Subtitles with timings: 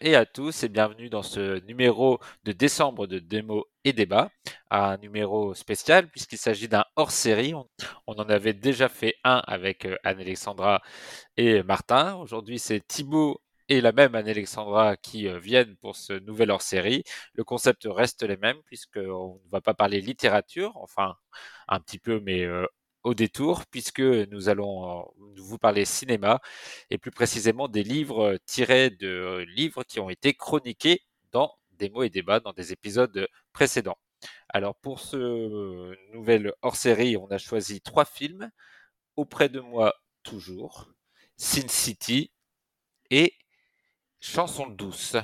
[0.00, 4.30] et à tous et bienvenue dans ce numéro de décembre de Démo et Débat,
[4.70, 7.54] un numéro spécial puisqu'il s'agit d'un hors-série.
[7.54, 7.66] On,
[8.06, 10.82] en avait déjà fait un avec euh, Anne-Alexandra
[11.38, 12.16] et Martin.
[12.16, 13.40] Aujourd'hui, c'est Thibaut
[13.70, 17.04] et la même Anne-Alexandra qui euh, viennent pour ce nouvel hors-série.
[17.32, 21.16] Le concept reste le même puisqu'on ne va pas parler littérature, enfin
[21.68, 22.66] un petit peu, mais euh,
[23.04, 26.40] au détour, puisque nous allons vous parler cinéma,
[26.90, 32.02] et plus précisément des livres tirés de livres qui ont été chroniqués dans des mots
[32.02, 33.98] et débats dans des épisodes précédents.
[34.48, 38.50] Alors pour ce nouvel hors-série, on a choisi trois films.
[39.16, 40.90] Auprès de moi, toujours,
[41.36, 42.30] Sin City
[43.10, 43.34] et
[44.20, 45.16] Chanson douce.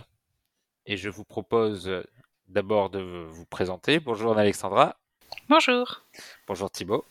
[0.86, 1.90] Et je vous propose
[2.46, 3.98] d'abord de vous présenter.
[3.98, 4.96] Bonjour Alexandra.
[5.48, 6.02] Bonjour.
[6.46, 7.04] Bonjour Thibault.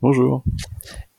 [0.00, 0.44] Bonjour.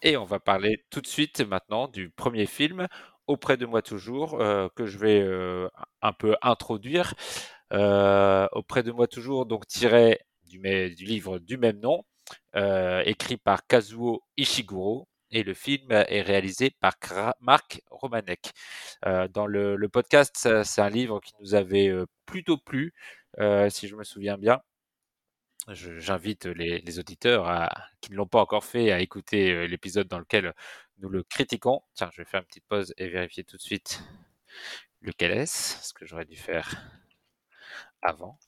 [0.01, 2.87] Et on va parler tout de suite maintenant du premier film,
[3.27, 5.67] Auprès de moi toujours, euh, que je vais euh,
[6.01, 7.13] un peu introduire.
[7.73, 12.05] Euh, Auprès de moi toujours, donc tiré du, livre du même nom,
[13.05, 15.09] écrit par Kazuo Ishiguro.
[15.31, 16.95] Et le film est réalisé par
[17.41, 18.51] Marc Romanek.
[19.33, 21.91] dans le podcast, c'est un livre qui nous avait
[22.25, 22.93] plutôt plu,
[23.69, 24.61] si je me souviens bien
[25.67, 27.69] j'invite les, auditeurs
[28.01, 30.53] qui ne l'ont pas encore fait à écouter euh, l'épisode dans lequel
[30.99, 31.81] nous le critiquons.
[31.93, 34.01] Tiens, je vais faire une petite pause et vérifier tout de suite
[35.01, 36.69] lequel est-ce, ce que j'aurais dû faire
[38.01, 38.39] avant.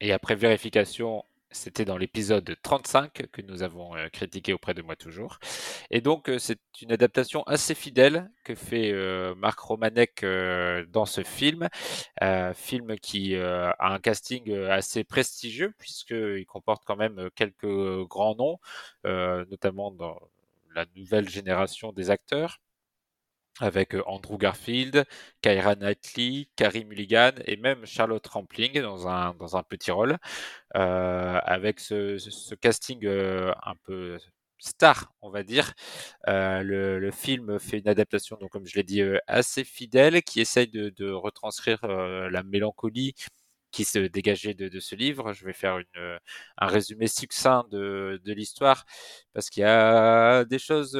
[0.00, 1.24] Et après vérification,
[1.54, 5.38] c'était dans l'épisode 35 que nous avons euh, critiqué auprès de moi toujours.
[5.90, 10.24] Et donc, euh, c'est une adaptation assez fidèle que fait euh, Marc Romanek
[10.90, 11.68] dans ce film.
[12.54, 18.58] film qui a un casting assez prestigieux, puisqu'il comporte quand même quelques grands noms,
[19.04, 20.18] notamment dans
[20.74, 22.60] la nouvelle génération des acteurs
[23.60, 25.04] avec Andrew Garfield,
[25.42, 30.18] Kyra Knightley, Carrie Mulligan et même Charlotte Rampling dans un, dans un petit rôle,
[30.76, 34.18] euh, avec ce, ce, casting euh, un peu
[34.58, 35.72] star, on va dire.
[36.28, 40.40] Euh, le, le, film fait une adaptation, donc comme je l'ai dit, assez fidèle, qui
[40.40, 43.14] essaye de, de retranscrire la mélancolie
[43.70, 45.32] qui se dégageait de, de, ce livre.
[45.32, 46.18] Je vais faire une,
[46.58, 48.84] un résumé succinct de, de l'histoire
[49.32, 50.96] parce qu'il y a des choses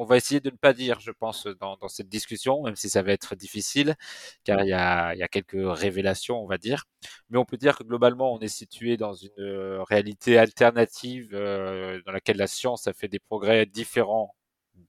[0.00, 3.02] on va essayer de ne pas dire, je pense, dans, cette discussion, même si ça
[3.02, 3.96] va être difficile,
[4.44, 6.86] car il y, a, quelques révélations, on va dire.
[7.28, 12.00] Mais on peut dire que globalement, on est situé dans une euh, réalité alternative euh,
[12.06, 14.34] dans laquelle la science a fait des progrès différents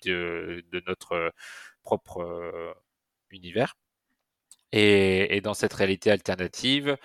[0.05, 1.33] de, notre
[1.83, 2.73] propre euh,
[3.31, 3.75] univers.
[4.72, 6.97] Et, dans cette réalité alternative,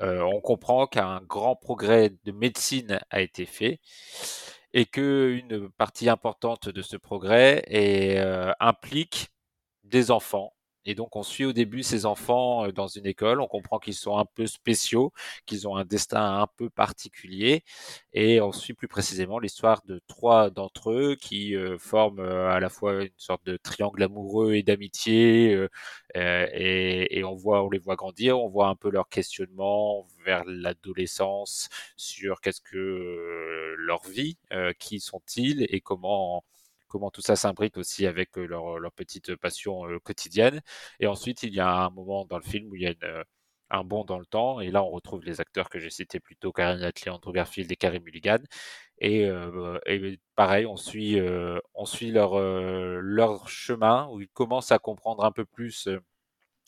[0.00, 3.80] on comprend qu'un grand progrès de médecine a été fait
[4.78, 7.64] et qu'une partie importante de ce progrès
[8.20, 9.32] euh, implique
[9.82, 10.54] des enfants
[10.88, 13.42] et donc, on suit au début ces enfants euh, dans une école.
[13.42, 15.12] On comprend qu'ils sont un peu spéciaux,
[15.44, 17.62] qu'ils ont un destin un peu particulier.
[18.14, 22.58] Et on suit plus précisément l'histoire de trois d'entre eux qui euh, forment euh, à
[22.58, 25.66] la fois une sorte de triangle amoureux et d'amitié.
[26.14, 28.38] et, on voit, on les voit grandir.
[28.40, 34.38] On voit un peu leur questionnement vers l'adolescence sur qu'est-ce que leur vie,
[34.78, 36.44] qui sont-ils et comment
[36.88, 40.60] comment tout ça s'imbrique aussi avec leur, petite passion quotidienne.
[41.00, 42.94] Et ensuite, il y a un moment dans le film où il y a
[43.70, 46.36] un bond dans le temps, et là on retrouve les acteurs que j'ai cités plus
[46.36, 48.38] tôt, Karen Atley, Andrew Garfield et Carrie Mulligan.
[49.00, 49.28] Et,
[49.86, 51.20] et pareil, on suit,
[51.74, 52.38] on suit leur,
[53.00, 55.88] leur chemin où ils commencent à comprendre un peu plus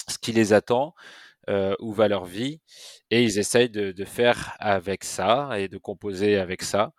[0.09, 0.95] ce qui les attend,
[1.81, 2.61] où va leur vie,
[3.11, 6.93] et ils essayent de, de, faire avec ça et de composer avec ça.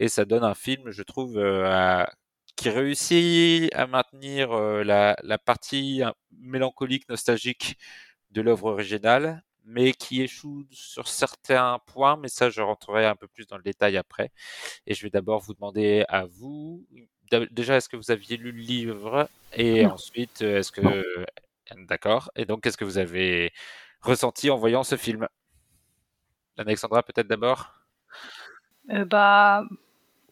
[0.00, 2.10] Et ça donne un film, je trouve, à,
[2.56, 6.02] qui réussit à maintenir la, la, partie
[6.38, 7.76] mélancolique, nostalgique
[8.30, 13.26] de l'œuvre originale, mais qui échoue sur certains points, mais ça je rentrerai un peu
[13.26, 14.30] plus dans le détail après.
[14.86, 16.86] Et je vais d'abord vous demander à vous,
[17.50, 21.26] déjà est-ce que vous aviez lu le livre Et ensuite, est-ce que...
[21.76, 22.30] D'accord.
[22.36, 23.52] Et donc, qu'est-ce que vous avez
[24.00, 25.26] ressenti en voyant ce film?
[26.58, 27.72] Alexandra, peut-être d'abord?
[28.90, 29.64] Euh, bah,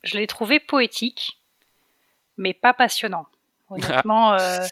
[0.02, 1.41] Je l'ai trouvé poétique
[2.36, 3.26] mais pas passionnant.
[3.72, 4.66] Honnêtement, euh,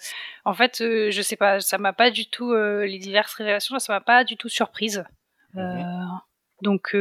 [0.45, 3.79] en fait, euh, je sais pas, ça m'a pas du tout euh, les diverses révélations,
[3.79, 5.05] ça m'a pas du tout surprise.
[5.55, 6.21] Mhm.
[6.63, 6.95] donc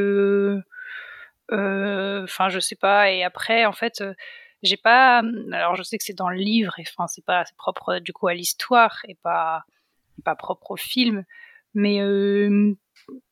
[1.51, 3.11] Enfin, je sais pas.
[3.11, 4.03] Et après, en fait,
[4.63, 5.21] j'ai pas.
[5.51, 8.27] Alors, je sais que c'est dans le livre, et enfin, c'est pas propre du coup
[8.27, 9.63] à l'histoire et pas
[10.23, 11.23] pas propre au film,
[11.73, 11.99] mais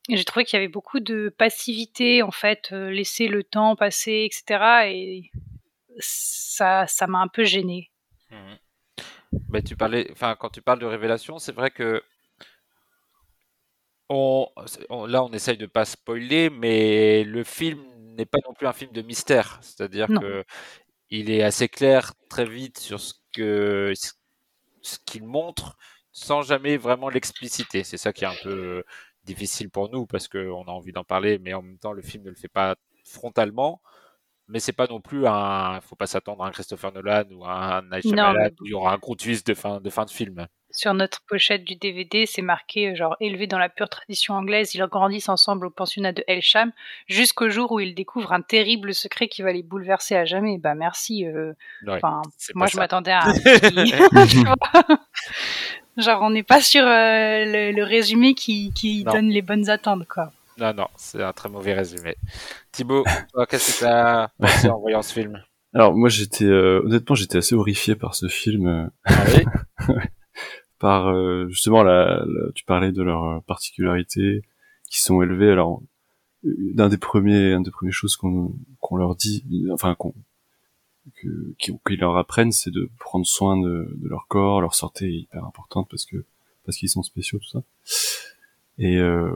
[0.09, 4.87] j'ai trouvé qu'il y avait beaucoup de passivité, en fait, laisser le temps passer, etc.
[4.87, 5.31] Et
[5.99, 7.91] ça, ça m'a un peu gêné.
[8.29, 8.55] Mmh.
[9.49, 12.01] Mais tu parlais, enfin, quand tu parles de révélation, c'est vrai que
[14.09, 14.47] on,
[14.89, 17.83] là, on essaye de pas spoiler, mais le film
[18.15, 19.59] n'est pas non plus un film de mystère.
[19.61, 20.45] C'est-à-dire que
[21.09, 23.93] il est assez clair très vite sur ce que
[24.81, 25.77] ce qu'il montre,
[26.11, 27.83] sans jamais vraiment l'expliciter.
[27.83, 28.83] C'est ça qui est un peu
[29.23, 32.23] difficile pour nous parce qu'on a envie d'en parler, mais en même temps, le film
[32.23, 33.81] ne le fait pas frontalement
[34.47, 35.79] mais c'est pas non plus un.
[35.81, 38.93] Faut pas s'attendre à un Christopher Nolan ou à un Shyamalan où il y aura
[38.93, 40.47] un gros twist de fin de fin de film.
[40.69, 44.85] Sur notre pochette du DVD, c'est marqué genre élevé dans la pure tradition anglaise, ils
[44.85, 46.71] grandissent ensemble au pensionnat de Elsham
[47.07, 50.57] jusqu'au jour où ils découvrent un terrible secret qui va les bouleverser à jamais.
[50.57, 51.25] Bah merci.
[51.25, 51.53] Euh,
[52.53, 53.27] moi je m'attendais à.
[53.27, 53.33] Un...
[55.97, 60.31] genre on n'est pas sur euh, le, résumé qui, qui donne les bonnes attentes quoi.
[60.59, 62.15] Non, non, c'est un très mauvais résumé.
[62.71, 63.03] Thibaut,
[63.49, 65.41] qu'est-ce que tu as pensé en voyant ce film?
[65.73, 68.89] Alors, moi, j'étais, euh, honnêtement, j'étais assez horrifié par ce film.
[69.05, 69.25] Ah
[70.79, 72.23] par, euh, justement, la,
[72.55, 74.41] tu parlais de leurs particularités
[74.89, 75.51] qui sont élevées.
[75.51, 75.81] Alors,
[76.43, 80.13] d'un des premiers, un des premières choses qu'on qu'on leur dit, enfin, qu'on
[81.57, 85.45] qu'ils leur apprennent, c'est de prendre soin de, de, leur corps, leur santé est hyper
[85.45, 86.23] importante parce que
[86.65, 87.63] parce qu'ils sont spéciaux, tout ça.
[88.77, 89.31] Et euh,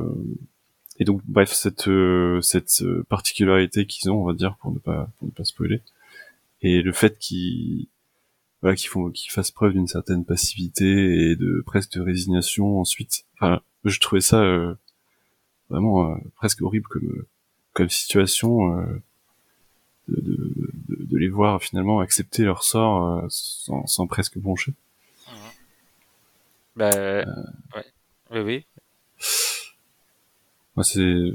[1.01, 4.77] et donc, bref, cette euh, cette euh, particularité qu'ils ont, on va dire, pour ne
[4.77, 5.81] pas pour ne pas spoiler,
[6.61, 7.87] et le fait qu'ils
[8.61, 13.25] voilà, qu'ils font qu'ils fassent preuve d'une certaine passivité et de presque résignation ensuite.
[13.33, 14.75] Enfin, je trouvais ça euh,
[15.71, 17.25] vraiment presque horrible comme
[17.73, 18.69] comme situation
[20.07, 20.53] de, de,
[20.87, 24.73] de, les voir finalement accepter leur sort sans, sans presque broncher.
[25.27, 25.33] Mmh.
[26.75, 26.91] Bah,
[27.75, 27.85] ouais.
[28.29, 28.65] Oui, oui.
[30.75, 31.31] Moi, c'est.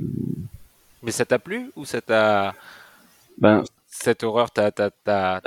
[1.03, 2.55] Mais ça t'a plu ou ça t'a.
[3.39, 3.65] Ben.
[3.89, 5.41] Cette horreur t'a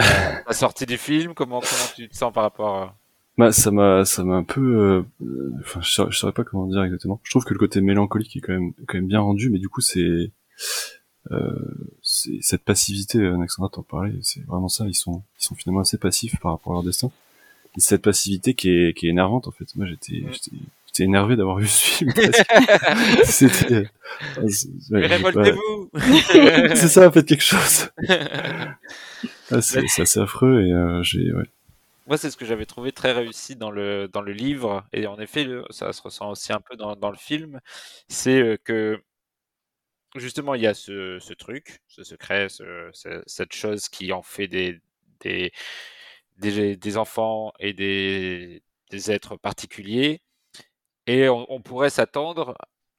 [0.51, 1.33] sorti du film?
[1.33, 2.95] Comment, comment tu te sens par rapport à...
[3.37, 6.83] Bah, ça m'a, ça m'a un peu, euh, enfin, je, saurais, saurais pas comment dire
[6.83, 7.21] exactement.
[7.23, 9.69] Je trouve que le côté mélancolique est quand même, quand même bien rendu, mais du
[9.69, 10.31] coup, c'est,
[11.31, 14.85] euh, c'est cette passivité, Alexandra t'en parlait, c'est vraiment ça.
[14.87, 17.11] Ils sont, ils sont finalement assez passifs par rapport à leur destin.
[17.77, 19.73] Et cette passivité qui est, qui est énervante en fait.
[19.75, 20.33] Moi, j'étais, mm.
[20.33, 20.57] j'étais,
[20.89, 22.11] j'étais énervé d'avoir vu ce film.
[23.23, 23.89] C'était.
[24.91, 25.89] Révoltez-vous.
[26.75, 27.89] c'est ça, faites quelque chose.
[29.51, 31.31] Ah, c'est assez affreux et euh, j'ai.
[31.31, 31.45] Ouais.
[32.07, 35.19] Moi, c'est ce que j'avais trouvé très réussi dans le dans le livre et en
[35.19, 37.59] effet, ça se ressent aussi un peu dans, dans le film.
[38.07, 38.99] C'est euh, que
[40.15, 42.89] justement, il y a ce, ce truc, ce secret, ce,
[43.27, 44.79] cette chose qui en fait des
[45.19, 45.51] des,
[46.37, 50.21] des, des enfants et des, des êtres particuliers
[51.09, 52.55] et on, pourrait s'attendre,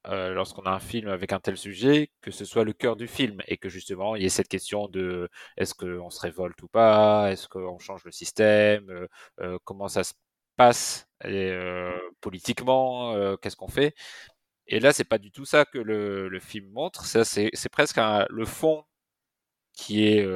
[0.08, 3.06] euh, lorsqu'on a un film avec un tel sujet, que ce soit le cœur du
[3.06, 6.66] film et que justement il y ait cette question de est-ce qu'on se révolte ou
[6.68, 9.06] pas, est-ce qu'on change le système, euh,
[9.42, 10.14] euh, comment ça se
[10.56, 11.06] passe?
[12.20, 13.94] Politiquement, qu'est-ce qu'on fait?
[14.66, 17.04] Et là, c'est pas du tout ça que le, film montre.
[17.06, 18.00] Ça, c'est presque
[18.30, 18.84] le fond
[19.74, 20.26] qui est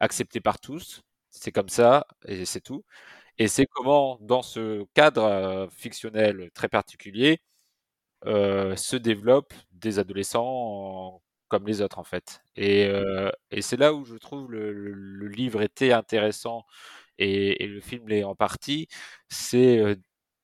[0.00, 1.02] accepté par tous.
[1.30, 2.84] C'est comme ça et c'est tout.
[3.38, 7.40] Et c'est comment, dans ce cadre fictionnel très particulier,
[8.24, 12.42] se développent des adolescents comme les autres en fait.
[12.56, 12.90] Et,
[13.50, 16.64] et c'est là où je trouve le, le, livre était intéressant
[17.18, 18.88] et, et le film l'est en partie,
[19.28, 19.96] c'est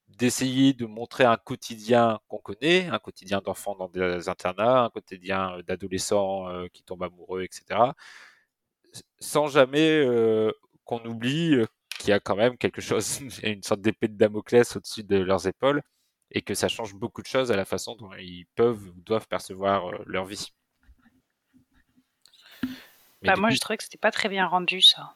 [0.08, 5.60] d'essayer de montrer un quotidien qu'on connaît, un quotidien d'enfants dans des internats, un quotidien
[5.66, 7.94] d'adolescents qui tombent amoureux, etc.
[9.20, 10.04] Sans jamais
[10.84, 11.56] qu'on oublie
[12.00, 15.46] qu'il y a quand même quelque chose, une sorte d'épée de Damoclès au-dessus de leurs
[15.46, 15.82] épaules,
[16.32, 19.28] et que ça change beaucoup de choses à la façon dont ils peuvent ou doivent
[19.28, 20.52] percevoir euh, leur vie.
[23.22, 25.12] Bah, moi, je trouvais que c'était pas très bien rendu, ça.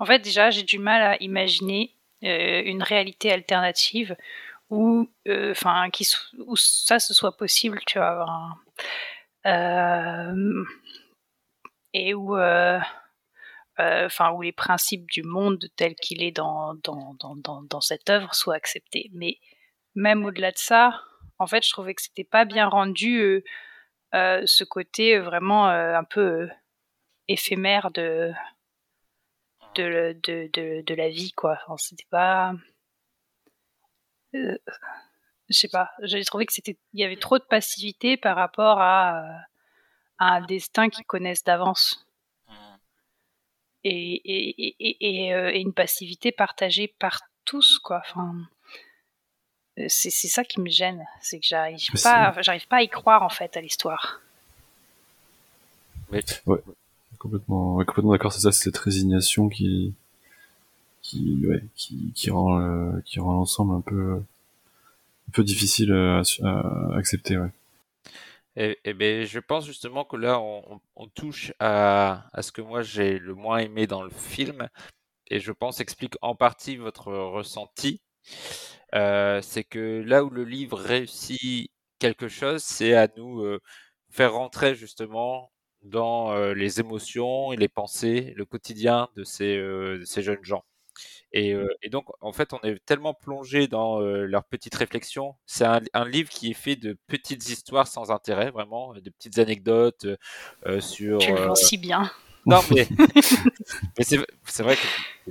[0.00, 1.94] En fait, déjà, j'ai du mal à imaginer
[2.24, 4.16] euh, une réalité alternative
[4.70, 5.88] où, euh, enfin,
[6.38, 8.58] où ça ce soit possible, tu vois.
[11.94, 12.36] et où
[13.78, 18.34] enfin où les principes du monde tel qu'il est dans, dans, dans, dans, cette œuvre
[18.34, 19.10] soient acceptés.
[19.12, 19.38] Mais
[19.94, 21.00] même au-delà de ça,
[21.38, 23.44] en fait, je trouvais que c'était pas bien rendu euh,
[24.14, 26.48] euh, ce côté vraiment un peu
[27.28, 28.32] éphémère de
[29.74, 31.58] de, de, de, de, la vie, quoi.
[31.76, 32.52] c'était pas.
[34.32, 34.56] je
[35.50, 39.22] sais pas, j'ai trouvé que c'était, il y avait trop de passivité par rapport à
[40.18, 42.07] un destin qu'ils connaissent d'avance.
[43.84, 43.88] Mmh.
[43.88, 48.02] Et, et, et, et, une passivité partagée par tous, quoi.
[48.04, 48.34] Enfin,
[49.86, 53.28] c'est ça qui me gêne, c'est que j'arrive pas, j'arrive pas à y croire en
[53.28, 54.20] fait à l'histoire.
[56.10, 56.24] Ouais,
[57.18, 58.32] complètement, complètement d'accord.
[58.32, 59.94] C'est ça, c'est cette résignation qui,
[61.02, 66.22] qui, ouais, qui, qui rend, euh, qui rend l'ensemble un peu, un peu difficile à,
[66.96, 67.50] accepter, ouais.
[68.60, 72.82] Et ben, je pense justement que là, on, on touche à, à, ce que moi
[72.82, 74.68] j'ai le moins aimé dans le film,
[75.28, 78.02] et je pense explique en partie votre ressenti.
[78.94, 83.60] Euh, c'est que là où le livre réussit quelque chose, c'est à nous euh,
[84.10, 90.02] faire rentrer justement dans euh, les émotions et les pensées, le quotidien de ces, de
[90.04, 90.64] ces jeunes gens.
[91.32, 95.34] Et, et, donc, en fait, on est tellement plongé dans leurs petites réflexions.
[95.46, 99.38] C'est un, un, livre qui est fait de petites histoires sans intérêt, vraiment, de petites
[99.38, 100.06] anecdotes
[100.80, 101.18] sur.
[101.18, 102.10] Tu le si bien.
[102.46, 102.88] Non, mais,
[103.98, 104.82] mais c'est vrai que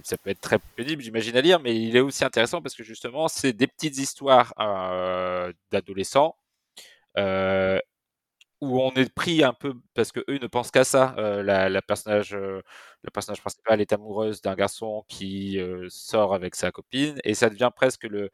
[0.03, 2.83] ça peut être très pénible, j'imagine, à lire, mais il est aussi intéressant parce que
[2.83, 4.53] justement, c'est des petites histoires
[5.71, 6.35] d'adolescents
[8.61, 11.15] où on est pris un peu parce que eux ne pensent qu'à ça.
[11.17, 12.61] Euh, la, la, personnage, euh,
[13.03, 17.49] le personnage principal est amoureuse d'un garçon qui euh, sort avec sa copine et ça
[17.49, 18.29] devient presque le,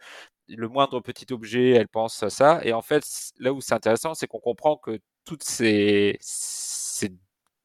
[0.47, 2.61] le moindre petit objet, elle pense à ça.
[2.63, 3.05] Et en fait,
[3.39, 7.11] là où c'est intéressant, c'est qu'on comprend que toutes ces, ces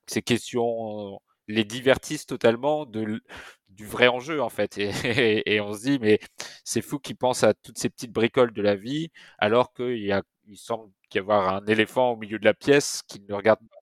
[0.06, 3.22] ces questions les divertissent totalement de,
[3.68, 4.78] du vrai enjeu en fait.
[5.04, 6.18] Et, et, on se dit mais
[6.64, 10.12] c'est fou qu'ils pensent à toutes ces petites bricoles de la vie alors qu'il y
[10.12, 13.60] a, il semble y avoir un éléphant au milieu de la pièce qui ne regarde
[13.60, 13.78] pas.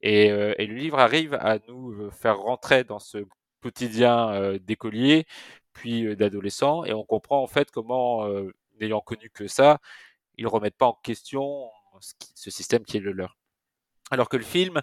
[0.00, 3.18] Et, euh, et, le livre arrive à nous euh, faire rentrer dans ce
[3.62, 5.26] quotidien euh, d'écolier
[5.72, 8.26] puis d'adolescent et on comprend en fait comment,
[8.80, 9.78] n'ayant connu que ça,
[10.38, 11.68] ils remettent pas en question
[12.00, 13.36] ce, ce système qui est le leur.
[14.10, 14.80] Alors que le film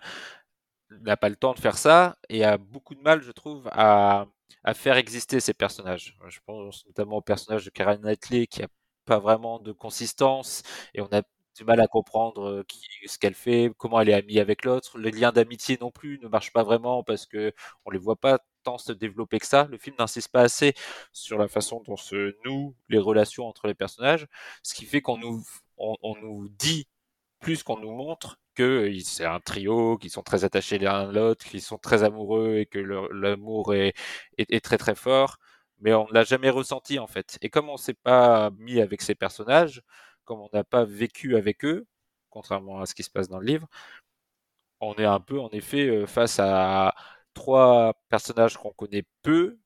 [1.01, 4.27] n'a pas le temps de faire ça et a beaucoup de mal, je trouve, à,
[4.63, 6.17] à faire exister ces personnages.
[6.27, 8.67] Je pense notamment au personnage de Karen Knightley qui a
[9.05, 11.23] pas vraiment de consistance et on a
[11.55, 14.97] du mal à comprendre qui, ce qu'elle fait, comment elle est amie avec l'autre.
[14.97, 17.53] Le lien d'amitié non plus ne marche pas vraiment parce que
[17.85, 19.67] on les voit pas tant se développer que ça.
[19.69, 20.73] Le film n'insiste pas assez
[21.11, 24.27] sur la façon dont se nouent les relations entre les personnages,
[24.63, 25.43] ce qui fait qu'on nous,
[25.77, 26.87] on, nous dit
[27.39, 31.45] plus qu'on nous montre que c'est un trio, qui sont très attachés l'un à l'autre,
[31.45, 33.93] qui sont très amoureux et que l'amour est,
[34.37, 35.37] est, très très fort,
[35.79, 37.37] mais on ne l'a jamais ressenti en fait.
[37.41, 39.81] Et comme on s'est pas mis avec ces personnages,
[40.25, 41.85] comme on n'a pas vécu avec eux,
[42.29, 43.67] contrairement à ce qui se passe dans le livre,
[44.79, 46.93] on est un peu en effet euh, face à
[47.33, 49.57] trois personnages qu'on connaît peu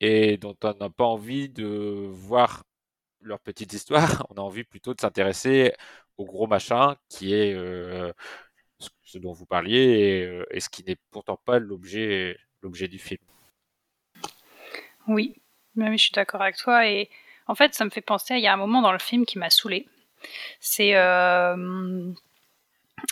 [0.00, 2.64] et dont on n'a pas envie de voir
[3.20, 5.72] leur petite histoire, on a envie plutôt de s'intéresser
[6.18, 8.12] au gros machin qui est euh,
[9.02, 13.20] ce dont vous parliez euh, et, ce qui n'est pourtant pas l'objet l'objet du film.
[15.06, 15.36] Oui,
[15.74, 17.10] mais je suis d'accord avec toi et
[17.46, 19.38] en fait ça me fait penser il y a un moment dans le film qui
[19.38, 19.86] m'a saoulé.
[20.60, 22.12] C'est euh,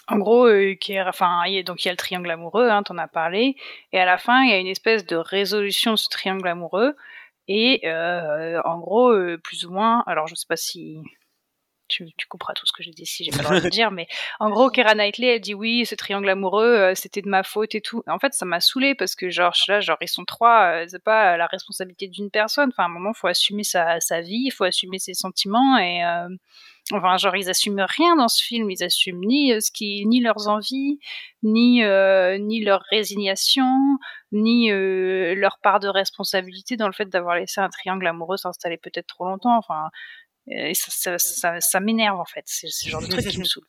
[0.09, 0.49] en gros,
[0.81, 2.99] qui est, enfin, il y a, donc il y a le triangle amoureux, hein, t'en
[2.99, 3.57] as parlé,
[3.93, 6.97] et à la fin, il y a une espèce de résolution de ce triangle amoureux,
[7.49, 7.83] et
[8.65, 11.03] en gros, plus ou moins, alors je sais pas si
[11.93, 13.71] tu, tu couperas tout ce que j'ai dit si j'ai pas le droit de le
[13.71, 14.09] dire, mais
[14.41, 17.75] en gros, Kera Knightley, elle dit oui, ce triangle amoureux, euh, c'était de ma faute
[17.75, 18.03] et tout.
[18.07, 21.03] En fait, ça m'a saoulé parce que genre là, genre ils sont trois, euh, c'est
[21.03, 22.71] pas la responsabilité d'une personne.
[22.71, 26.05] Enfin, à un moment, faut assumer sa, sa vie, il faut assumer ses sentiments et
[26.05, 26.29] euh,
[26.93, 30.49] enfin, genre ils assument rien dans ce film, ils assument ni ce qui, ni leurs
[30.49, 30.99] envies,
[31.43, 31.83] ni
[32.41, 33.67] ni leur résignation,
[34.33, 39.07] ni leur part de responsabilité dans le fait d'avoir laissé un triangle amoureux s'installer peut-être
[39.07, 39.57] trop longtemps.
[39.57, 39.91] Enfin,
[40.49, 42.45] et ça, ça, ça, m'énerve en fait.
[42.47, 43.67] C'est ce genre de truc qui me saoule.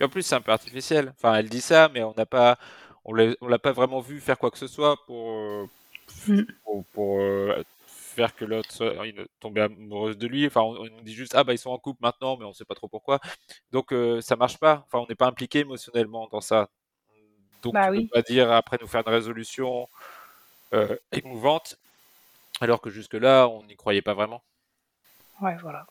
[0.00, 1.12] Et en plus, c'est un peu artificiel.
[1.16, 2.58] Enfin, elle dit ça, mais on n'a pas,
[3.04, 5.66] on l'a pas vraiment vu faire quoi que ce soit pour, euh,
[6.26, 6.42] mm.
[6.92, 7.62] pour, euh,
[8.10, 8.94] faire que l'autre
[9.40, 10.46] tombe amoureuse de lui.
[10.46, 12.64] Enfin, on, nous dit juste ah bah ils sont en couple maintenant, mais on sait
[12.64, 13.20] pas trop pourquoi.
[13.72, 14.84] Donc euh, ça marche pas.
[14.86, 16.68] Enfin, on n'est pas impliqué émotionnellement dans ça.
[17.62, 18.06] Donc bah, on oui.
[18.06, 19.88] peut pas dire après nous faire une résolution
[21.12, 21.76] émouvante,
[22.60, 24.42] alors que jusque là on n'y croyait pas vraiment.
[25.40, 25.86] Ouais, voilà.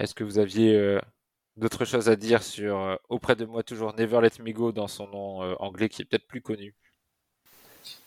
[0.00, 0.98] Est-ce que vous aviez euh,
[1.56, 4.88] d'autres choses à dire sur euh, Auprès de moi toujours Never Let Me Go dans
[4.88, 6.74] son nom euh, anglais qui est peut-être plus connu?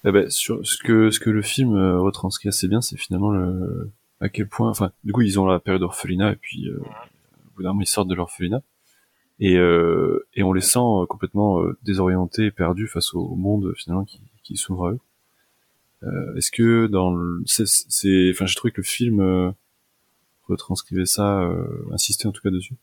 [0.06, 3.90] Eh ben, sur ce que ce que le film retranscrit assez bien, c'est finalement le
[4.20, 6.84] à quel point, enfin, du coup, ils ont la période orphelinat et puis au
[7.56, 8.62] bout d'un moment ils sortent de l'orphelinat
[9.40, 14.56] et et on les sent complètement désorientés et perdus face au monde finalement qui, qui
[14.58, 15.00] s'ouvre à eux.
[16.38, 19.54] Est-ce que dans le, c'est, enfin, j'ai trouvé que le film
[20.48, 22.76] retranscrivait ça, euh, insister en tout cas dessus.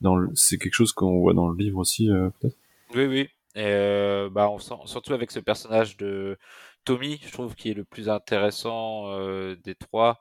[0.00, 2.56] dans c'est quelque chose qu'on voit dans le livre aussi, peut-être?
[2.94, 3.28] Oui, oui.
[3.54, 6.38] Et bah, on sent, surtout avec ce personnage de
[6.84, 9.14] Tommy, je trouve qu'il est le plus intéressant
[9.56, 10.20] des trois,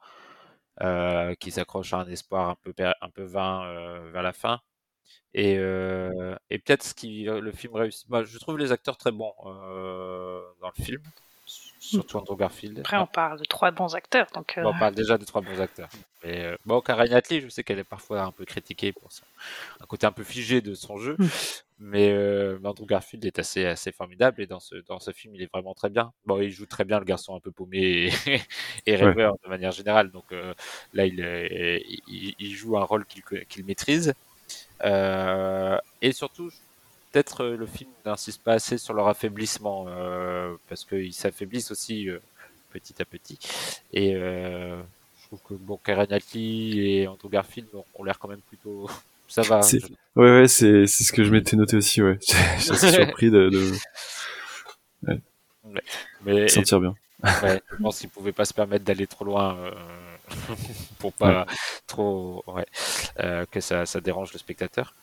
[1.40, 4.60] qui s'accroche à un espoir un peu, un peu vain vers la fin.
[5.34, 8.10] Et, et peut-être ce qui le film réussit.
[8.10, 11.02] Moi, je trouve les acteurs très bons dans le film
[11.82, 12.80] surtout Andrew Garfield.
[12.80, 14.28] Après, on parle de trois bons acteurs.
[14.34, 15.90] Donc, on parle déjà de trois bons acteurs.
[16.24, 19.10] Mais euh, bon, Karen je sais qu'elle est parfois un peu critiquée pour
[19.80, 21.18] un côté un peu figé de son jeu.
[21.84, 25.42] Mais euh, Andrew Garfield est assez, assez formidable et dans ce, dans ce film, il
[25.42, 26.14] est vraiment très bien.
[26.28, 28.12] Bon, il joue très bien le garçon un peu paumé
[28.86, 30.12] et, rêveur de manière générale.
[30.12, 30.54] Donc euh,
[30.94, 34.14] là, il, il, joue un rôle qu'il maîtrise.
[34.84, 36.52] et surtout,
[37.12, 39.88] peut-être le film n'insiste pas assez sur leur affaiblissement
[40.70, 42.10] parce qu'ils s'affaiblissent aussi
[42.72, 43.40] petit à petit.
[43.92, 44.16] Et
[45.38, 48.88] que bon, Karen et Andrew Garfield ont l'air quand même plutôt.
[49.32, 49.62] Ça va.
[50.18, 52.20] Ouais, ouais, c'est, c'est ce que je m'étais noté aussi, ouais.
[52.58, 53.48] Je suis surpris de.
[53.50, 53.72] de...
[55.08, 55.22] Ouais.
[55.64, 55.82] ouais.
[56.26, 56.94] Mais, sentir bien.
[57.24, 59.72] Ouais, je pense qu'ils pouvaient pas se permettre d'aller trop loin euh,
[61.00, 61.46] pour pas
[61.88, 62.66] trop ouais,
[63.20, 64.94] euh, que ça, ça dérange le spectateur.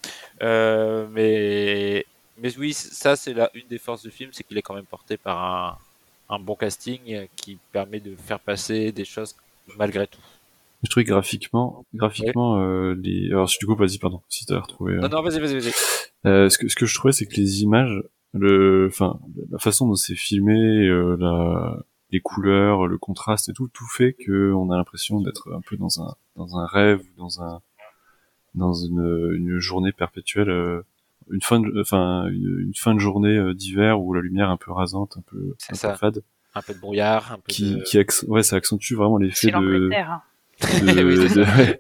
[0.43, 2.05] Euh, mais
[2.37, 4.85] mais oui, ça c'est la une des forces du film, c'est qu'il est quand même
[4.85, 5.79] porté par un,
[6.29, 9.35] un bon casting qui permet de faire passer des choses
[9.77, 10.21] malgré tout.
[10.85, 13.31] Je trouvais graphiquement, graphiquement, euh, les.
[13.31, 14.95] Alors, du coup, vas-y, pardon, si t'as retrouvé.
[14.95, 15.73] Euh, non, non, vas-y, vas-y, vas-y.
[16.27, 19.19] Euh, ce que ce que je trouvais, c'est que les images, le, enfin,
[19.51, 24.13] la façon dont c'est filmé, euh, la, les couleurs, le contraste et tout, tout fait
[24.13, 27.61] que on a l'impression d'être un peu dans un dans un rêve, dans un
[28.55, 30.83] dans une, une journée perpétuelle, euh,
[31.31, 34.73] une fin, de, enfin, une, fin de journée d'hiver où la lumière est un peu
[34.73, 36.23] rasante, un peu, un peu fade
[36.55, 37.83] un peu de brouillard, un peu qui, de...
[37.83, 40.23] qui ouais, ça accentue vraiment l'effet de, hein.
[40.61, 41.79] De,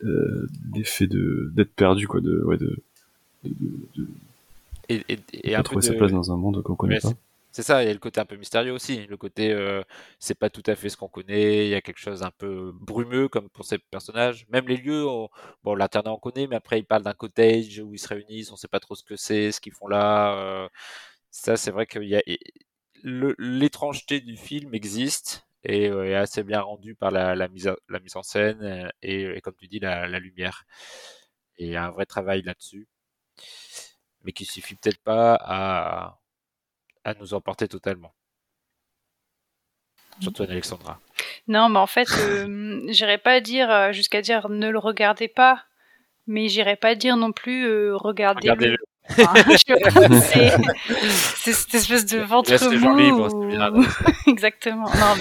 [0.74, 2.78] l'effet de d'être perdu quoi, de ouais de,
[3.44, 3.54] de,
[3.96, 4.06] de
[4.88, 7.12] et, et, et un trouver sa place dans un monde qu'on connaît pas.
[7.56, 9.06] C'est ça, il y a le côté un peu mystérieux aussi.
[9.06, 9.82] Le côté, euh,
[10.18, 11.64] c'est pas tout à fait ce qu'on connaît.
[11.66, 14.46] Il y a quelque chose un peu brumeux comme pour ces personnages.
[14.50, 15.06] Même les lieux,
[15.64, 18.52] bon, l'internat on connaît, mais après ils parlent d'un cottage où ils se réunissent.
[18.52, 20.36] On sait pas trop ce que c'est, ce qu'ils font là.
[20.36, 20.68] Euh,
[21.30, 22.22] ça, c'est vrai qu'il y a
[23.04, 28.16] l'étrangeté du film existe et euh, est assez bien rendue par la, mise, la mise
[28.16, 30.64] en scène euh, et, comme tu dis, la, lumière.
[31.58, 32.88] Et il y a un vrai travail là-dessus,
[34.22, 36.20] mais qui suffit peut-être pas à,
[37.04, 38.14] à nous emporter totalement.
[40.20, 41.00] Surtout Alexandra.
[41.48, 45.64] Non, mais en fait, euh, j'irais pas dire jusqu'à dire ne le regardez pas,
[46.26, 48.52] mais j'irais pas dire non plus regardez-le.
[48.52, 48.76] regardez
[51.36, 52.52] c'est cette espèce de ventre
[53.70, 53.86] mou.
[54.26, 54.88] Exactement.
[54.90, 55.14] Non,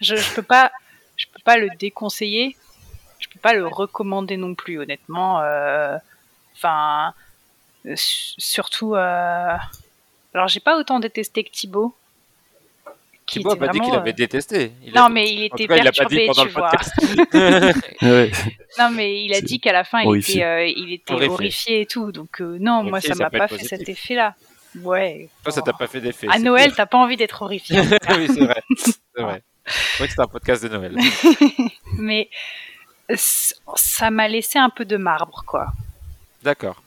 [0.00, 0.70] je, je peux pas,
[1.16, 2.56] je peux pas le déconseiller.
[3.18, 5.40] Je peux pas le recommander non plus, honnêtement.
[5.40, 5.96] Euh,
[6.54, 7.14] enfin,
[7.86, 8.94] euh, surtout.
[8.94, 9.56] Euh...
[10.34, 11.94] Alors, j'ai pas autant détesté que Thibaut.
[13.30, 14.72] Thibaut a pas dit qu'il avait détesté.
[14.94, 16.72] non, mais il était perturbé, tu vois.
[18.78, 21.82] Non, mais il a dit qu'à la fin, il était, euh, il était horrifié.
[21.82, 22.12] et tout.
[22.12, 24.34] Donc, euh, non, moi, ça m'a pas fait cet effet-là.
[24.82, 25.28] Ouais.
[25.42, 26.28] Toi, ça t'a pas fait d'effet.
[26.30, 27.80] À Noël, t'as pas envie d'être horrifié.
[28.10, 28.62] oui, c'est vrai.
[28.76, 29.42] C'est vrai.
[30.00, 30.96] Oui, c'est un podcast de Noël.
[31.98, 32.30] mais
[33.16, 35.72] ça m'a laissé un peu de marbre, quoi.
[36.42, 36.80] D'accord.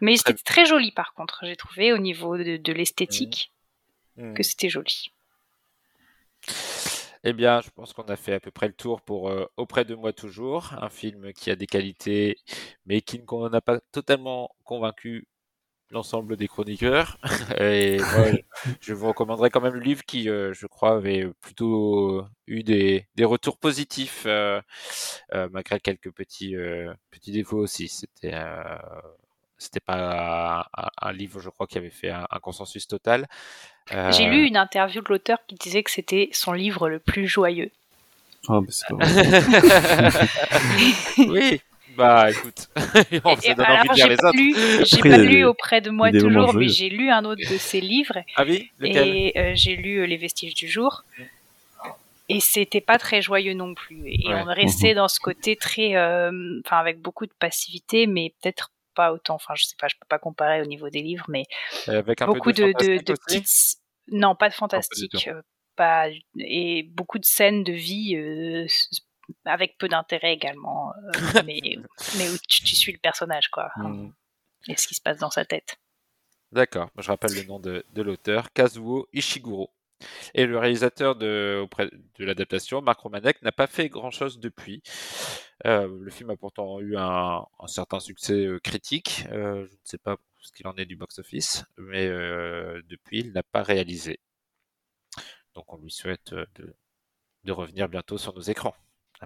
[0.00, 3.52] Mais c'était très joli, par contre, j'ai trouvé, au niveau de, l'esthétique.
[4.16, 4.34] Hmm.
[4.34, 5.12] que c'était joli.
[7.28, 9.84] Eh bien, je pense qu'on a fait à peu près le tour pour euh, Auprès
[9.84, 12.36] de moi toujours, un film qui a des qualités,
[12.86, 15.26] mais qui n'a pas totalement convaincu
[15.90, 17.18] l'ensemble des chroniqueurs.
[17.60, 17.98] Et
[18.80, 23.08] je vous recommanderais quand même le livre qui, euh, je crois, avait plutôt eu des,
[23.24, 24.60] retours positifs, euh,
[25.50, 26.54] malgré quelques petits,
[27.10, 27.88] petits défauts aussi.
[27.88, 28.34] C'était
[29.58, 30.68] c'était pas
[31.00, 33.26] un, livre, je crois, qui avait fait un, consensus total.
[34.10, 37.70] J'ai lu une interview de l'auteur qui disait que c'était son livre le plus joyeux.
[38.48, 40.28] Ah, mais c'est pas vrai.
[41.18, 41.60] oui,
[41.96, 42.68] bah écoute,
[43.24, 46.88] on et, alors, j'ai pas, lu, j'ai pas lu auprès de moi toujours, mais j'ai
[46.88, 48.18] lu un autre de ses livres.
[48.36, 51.04] Ah oui Et euh, j'ai lu euh, Les Vestiges du jour.
[52.28, 54.02] Et c'était pas très joyeux non plus.
[54.06, 58.72] Et on restait dans ce côté très, euh, enfin avec beaucoup de passivité, mais peut-être
[58.96, 59.34] pas autant.
[59.34, 61.44] Enfin, je sais pas, je peux pas comparer au niveau des livres, mais
[61.86, 63.78] avec beaucoup de, de, petites.
[64.08, 65.28] Non, pas de fantastique.
[65.28, 65.42] Euh,
[65.76, 68.66] pas, et beaucoup de scènes de vie euh,
[69.44, 71.60] avec peu d'intérêt également, euh, mais,
[72.18, 73.70] mais où tu, suis le personnage, quoi.
[73.76, 74.10] Mmh.
[74.68, 75.76] Et ce qui se passe dans sa tête.
[76.52, 79.70] D'accord, je rappelle le nom de, de l'auteur, Kazuo Ishiguro.
[80.34, 84.82] Et le réalisateur de, auprès de l'adaptation, Marc Romanek, n'a pas fait grand-chose depuis.
[85.64, 89.24] Le film a pourtant eu un, certain succès critique.
[89.30, 93.62] je ne sais pas ce qu'il en est du box-office, mais depuis, il n'a pas
[93.62, 94.20] réalisé.
[95.54, 96.74] Donc on lui souhaite de,
[97.44, 98.74] de revenir bientôt sur nos écrans.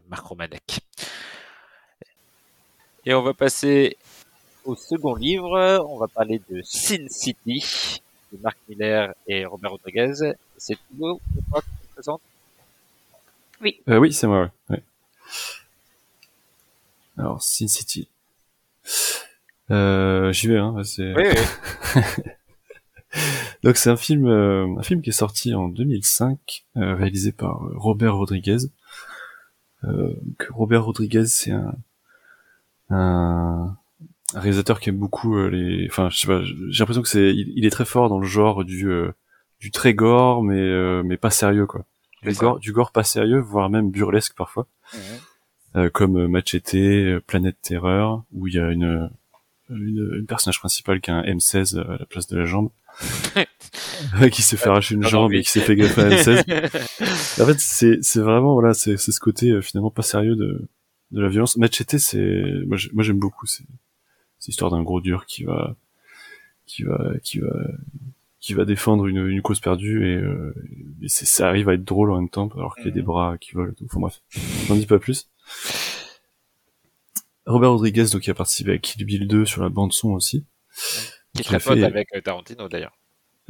[0.09, 0.81] Marc Romanek.
[3.05, 3.97] Et on va passer
[4.65, 5.85] au second livre.
[5.89, 8.01] On va parler de Sin City
[8.33, 10.35] de Marc Miller et Robert Rodriguez.
[10.57, 12.21] C'est Thibaut, je crois, qui te présente?
[13.61, 13.81] Oui.
[13.89, 14.83] Euh, oui, c'est moi, ouais.
[17.21, 18.09] Alors, Sin City.
[19.71, 20.75] Euh, j'y vais, hein.
[20.99, 22.03] Oui, oui.
[23.63, 27.61] Donc c'est un film, euh, un film qui est sorti en 2005, euh, réalisé par
[27.75, 28.57] Robert Rodriguez.
[30.51, 31.75] Robert Rodriguez, c'est un,
[32.91, 33.77] un,
[34.35, 37.71] réalisateur qui aime beaucoup les, enfin, je sais pas, j'ai l'impression que c'est, il, est
[37.71, 38.89] très fort dans le genre du,
[39.59, 41.85] du très gore, mais mais pas sérieux quoi.
[42.23, 44.67] Du gore, du gore pas sérieux, voire même burlesque parfois.
[45.93, 49.11] Comme Machete, Planète Terreur, où il y a une,
[49.71, 52.71] une, une personnage principal qui a un M16 à la place de la jambe.
[54.33, 56.45] qui s'est fait arracher une jambe et qui s'est fait greffer un 16
[57.41, 60.69] en fait, c'est c'est vraiment voilà, c'est c'est ce côté euh, finalement pas sérieux de
[61.11, 61.57] de la violence.
[61.57, 63.47] Machete, c'est moi j'aime beaucoup.
[63.47, 63.65] C'est
[64.39, 65.77] c'est l'histoire d'un gros dur qui va
[66.67, 67.53] qui va qui va
[68.41, 70.55] qui va défendre une, une cause perdue et, euh,
[71.03, 73.07] et ça arrive à être drôle en même temps alors qu'il y a des mhm.
[73.07, 73.85] bras qui volent et tout.
[73.85, 74.23] Enfin bref,
[74.67, 75.29] j'en dis pas plus.
[77.47, 80.47] Robert Rodriguez donc qui a participé à Kill Bill 2 sur la bande son aussi.
[81.37, 82.97] Qui très pote avec euh, Tarantino d'ailleurs.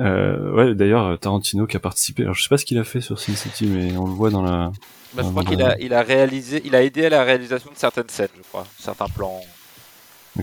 [0.00, 2.22] Euh, ouais, d'ailleurs Tarantino qui a participé.
[2.22, 4.30] Alors je sais pas ce qu'il a fait sur Sin City, mais on le voit
[4.30, 4.72] dans la.
[5.14, 7.76] Bah, je crois qu'il a, il a réalisé, il a aidé à la réalisation de
[7.76, 9.40] certaines scènes, je crois, certains plans.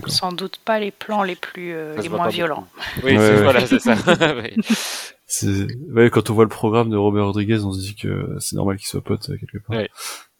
[0.06, 2.68] Sans doute pas les plans les plus, euh, les moins violents.
[3.02, 3.96] Oui, c'est, voilà, c'est ça.
[5.26, 5.66] c'est...
[5.90, 8.76] Ouais, quand on voit le programme de Robert Rodriguez, on se dit que c'est normal
[8.76, 9.76] qu'il soit pote quelque part.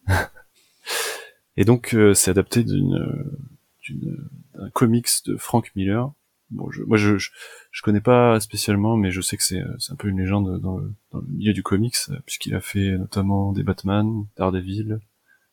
[1.57, 3.33] Et donc, c'est adapté d'une,
[3.83, 6.13] d'une, d'un comics de Frank Miller
[6.51, 9.97] bon, je, moi je, je, connais pas spécialement, mais je sais que c'est c'est un
[9.97, 13.63] peu une légende dans le, dans le milieu du comics, puisqu'il a fait notamment des
[13.63, 15.01] Batman, Daredevil,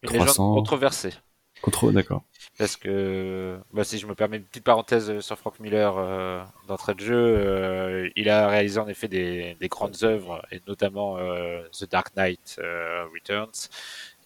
[0.04, 0.56] une 300.
[0.56, 1.14] controversée.
[1.62, 2.24] Contre, d'accord.
[2.58, 6.94] Parce que, bah, si je me permets une petite parenthèse sur Frank Miller euh, d'entrée
[6.94, 11.68] de jeu, euh, il a réalisé en effet des, des grandes œuvres, et notamment euh,
[11.78, 13.70] The Dark Knight euh, Returns,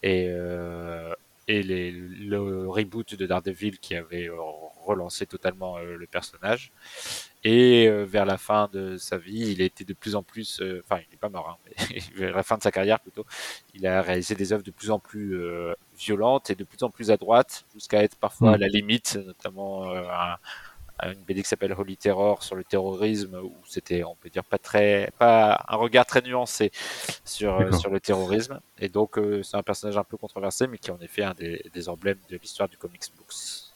[0.04, 1.12] et, euh,
[1.48, 4.28] et les, le reboot de Daredevil qui avait
[4.84, 6.72] relancer totalement euh, le personnage.
[7.42, 10.60] Et euh, vers la fin de sa vie, il a été de plus en plus,
[10.60, 13.24] euh, enfin, il n'est pas mort, hein, mais vers la fin de sa carrière plutôt,
[13.74, 15.40] il a réalisé des œuvres de plus en plus
[15.96, 18.60] violentes et de plus en plus à droite, jusqu'à être parfois à mm.
[18.60, 19.90] la limite, notamment
[21.02, 24.58] une BD qui s'appelle Holy Terror sur le terrorisme où c'était on peut dire pas
[24.58, 26.70] très pas un regard très nuancé
[27.24, 30.92] sur sur le terrorisme et donc c'est un personnage un peu controversé mais qui est
[30.92, 33.69] en effet un des, des emblèmes de l'histoire du comics books.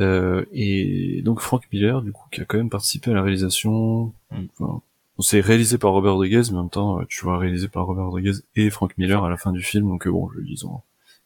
[0.00, 4.12] Euh, et donc Frank Miller, du coup, qui a quand même participé à la réalisation.
[4.32, 4.82] Enfin,
[5.20, 8.06] c'est réalisé par Robert Rodriguez, mais en même temps, euh, tu vois, réalisé par Robert
[8.06, 9.88] Rodriguez et Frank Miller à la fin du film.
[9.88, 10.80] Donc euh, bon, ils ont,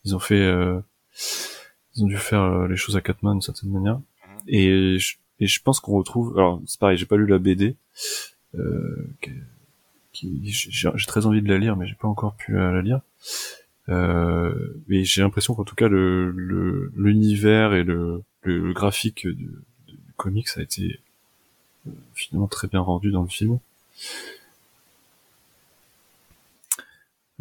[0.04, 0.80] ils ont fait, euh,
[1.94, 3.96] ils ont dû faire les choses à quatre mains d'une certaine manière.
[3.96, 4.02] Mhm.
[4.48, 6.36] Et je, et je pense qu'on retrouve.
[6.36, 7.76] Alors c'est pareil, j'ai pas lu la BD.
[8.54, 9.08] Euh,
[10.12, 13.00] j'ai très envie de la lire, mais j'ai pas encore pu la lire.
[13.88, 19.50] Euh, mais j'ai l'impression qu'en tout cas le l'univers et le, le, graphique du,
[19.86, 21.00] du comics a été
[21.86, 23.58] euh, finalement très bien rendu dans le film.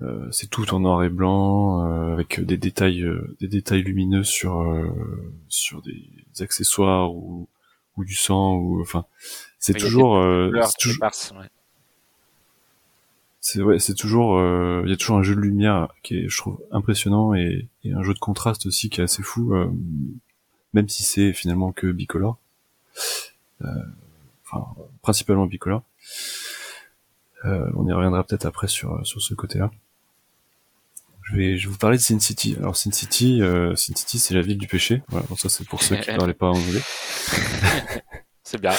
[0.04, 4.24] Euh, c'est tout en noir et blanc euh, avec des détails euh, des détails lumineux
[4.24, 4.94] sur euh,
[5.50, 6.04] sur des
[6.40, 7.48] accessoires ou
[7.98, 9.06] ou du sang ou enfin
[9.58, 10.24] c'est toujours,
[10.80, 11.04] toujours
[13.48, 16.28] c'est ouais, c'est toujours, euh, il y a toujours un jeu de lumière qui est,
[16.28, 19.72] je trouve, impressionnant et, et un jeu de contraste aussi qui est assez fou, euh,
[20.74, 22.38] même si c'est finalement que bicolore,
[23.62, 23.70] euh,
[24.44, 24.68] enfin
[25.02, 25.84] principalement bicolore.
[27.46, 29.72] on y reviendra peut-être après sur sur ce côté-là.
[31.24, 32.58] Je vais, je vais vous parler de Sin City.
[32.60, 33.42] Alors Sin City,
[33.76, 35.04] Sin City, c'est la ville du péché.
[35.08, 36.82] Voilà, bon, ça c'est pour ceux qui parlaient pas anglais.
[38.50, 38.72] C'est bien.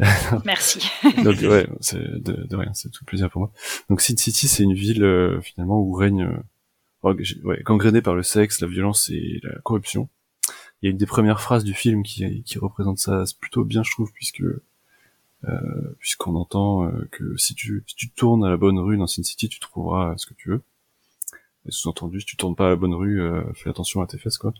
[0.44, 0.80] Merci.
[1.22, 3.52] Donc ouais, c'est de, rien, c'est tout plaisir pour moi.
[3.88, 6.24] Donc Sin City, c'est une ville euh, finalement où règne
[7.04, 7.14] euh,
[7.44, 10.08] ouais, gangrénée par le sexe, la violence et la corruption.
[10.82, 13.84] Il y a une des premières phrases du film qui, qui représente ça plutôt bien,
[13.84, 18.56] je trouve, puisque euh, puisqu'on entend euh, que si tu si tu tournes à la
[18.56, 20.62] bonne rue dans Sin City, tu trouveras ce que tu veux.
[21.66, 23.22] Et sous-entendu, si tu tournes pas à la bonne rue,
[23.54, 24.52] fais attention à tes fesses, quoi.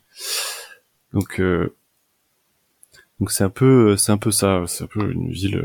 [1.13, 1.41] Donc
[3.19, 5.63] donc c'est un peu, c'est un peu ça, c'est un peu une ville,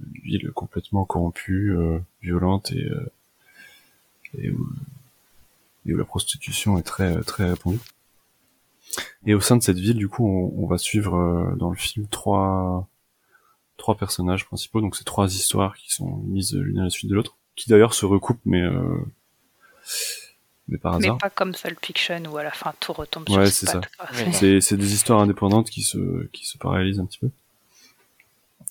[0.00, 3.12] une ville complètement corrompue, euh, violente et, euh,
[4.38, 4.52] et
[5.86, 7.78] et où la prostitution est très très répandue.
[9.26, 11.76] Et au sein de cette ville, du coup, on, on va suivre euh, dans le
[11.76, 12.88] film trois
[13.76, 14.80] trois personnages principaux.
[14.80, 17.94] Donc c'est trois histoires qui sont mises l'une à la suite de l'autre, qui d'ailleurs
[17.94, 18.98] se recoupent, mais euh,
[20.68, 21.14] mais par hasard.
[21.14, 23.80] Mais pas comme Pulp Fiction où à la fin tout retombe ouais, sur c'est ça.
[23.98, 27.30] pattes, C'est c'est des histoires indépendantes qui se qui se paralysent un petit peu.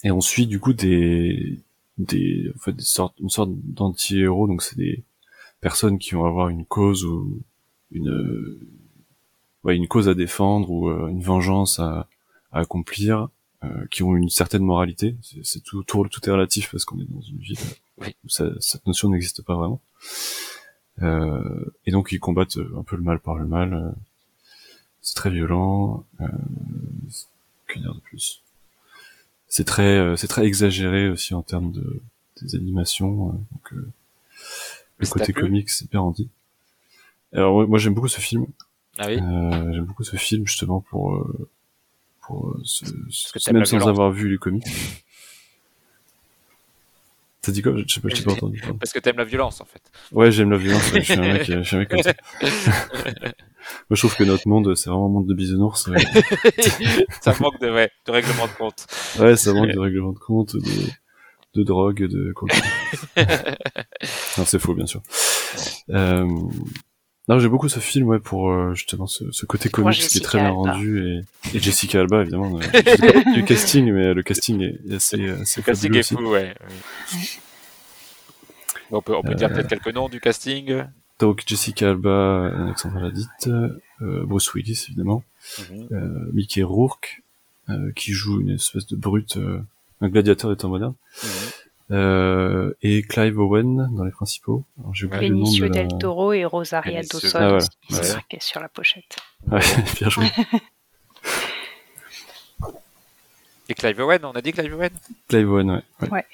[0.03, 1.60] Et on suit du coup des
[1.97, 5.03] des en fait des sortes une sorte d'anti-héros donc c'est des
[5.62, 7.39] personnes qui vont avoir une cause ou
[7.91, 8.58] une
[9.63, 12.08] ouais, une cause à défendre ou euh, une vengeance à,
[12.51, 13.29] à accomplir
[13.63, 17.10] euh, qui ont une certaine moralité c'est tout, tout tout est relatif parce qu'on est
[17.10, 17.60] dans une ville
[17.99, 18.15] Oui.
[18.25, 19.79] où ça, cette notion n'existe pas vraiment
[21.01, 23.73] et donc ils combattent un peu le mal par le mal.
[23.73, 23.91] Euh,
[25.01, 26.06] c'est très violent.
[26.21, 26.27] Euh,
[27.67, 28.41] que dire de plus?
[29.47, 31.99] C'est très euh, c'est très exagéré aussi en termes de
[32.41, 33.91] des animations euh, donc euh,
[34.97, 36.27] le côté comique c'est hyper rendu
[37.34, 38.45] alors moi j'aime beaucoup ce film.
[38.97, 39.19] Ah oui?
[39.21, 41.49] euh, j'aime beaucoup ce film justement pour euh,
[42.21, 43.89] pour euh, ce, ce- même sans violence.
[43.89, 44.65] avoir vu les comics
[47.43, 47.73] T'as dit quoi?
[47.86, 48.63] Je sais pas, je t'ai pas entendu.
[48.79, 49.82] Parce que t'aimes la violence en fait.
[50.13, 50.93] Ouais, j'aime la violence.
[50.93, 52.13] ouais, je suis un mec, je suis un mec comme ça.
[52.41, 55.88] Moi, je trouve que notre monde, c'est vraiment un monde de bisounours.
[55.88, 55.97] ouais.
[57.21, 58.88] ça manque de, ouais, de règlement de compte.
[59.19, 60.89] Ouais, ça manque de règlement de compte, de,
[61.56, 62.34] de drogue, de
[64.38, 65.01] non, c'est faux, bien sûr.
[65.89, 66.27] Euh,
[67.29, 70.21] non, j'ai beaucoup ce film, ouais, pour euh, justement ce, ce côté comique qui est
[70.21, 70.57] très bien Alba.
[70.73, 71.07] rendu
[71.53, 72.57] et, et Jessica Alba, évidemment.
[72.57, 75.99] euh, je sais pas du casting, mais le casting est assez, assez Le casting est
[75.99, 76.15] aussi.
[76.15, 76.53] fou, ouais.
[78.91, 80.83] On peut, on peut dire peut-être quelques noms du casting.
[81.19, 85.23] Donc Jessica Alba, Alexandra Laditte, euh, Bruce Willis, évidemment,
[85.71, 85.88] Mhm.
[85.91, 87.21] euh, Mickey Rourke,
[87.69, 89.62] euh, qui joue une espèce de brute, euh,
[90.01, 90.95] un gladiateur des temps modernes.
[91.23, 91.29] Mhm.
[91.93, 94.63] Euh, et Clive Owen dans les principaux.
[94.77, 95.71] De Benicio la...
[95.71, 98.03] del Toro et Rosaria Benicio Dawson Ah, aussi, voilà.
[98.03, 98.21] c'est Ouais.
[98.29, 99.15] qui est sur la pochette.
[99.51, 99.60] Ouais,
[99.99, 100.25] bien joué.
[103.69, 104.89] Et Clive Owen, on a dit Clive Owen?
[105.29, 106.10] Clive Owen, ouais.
[106.10, 106.25] ouais.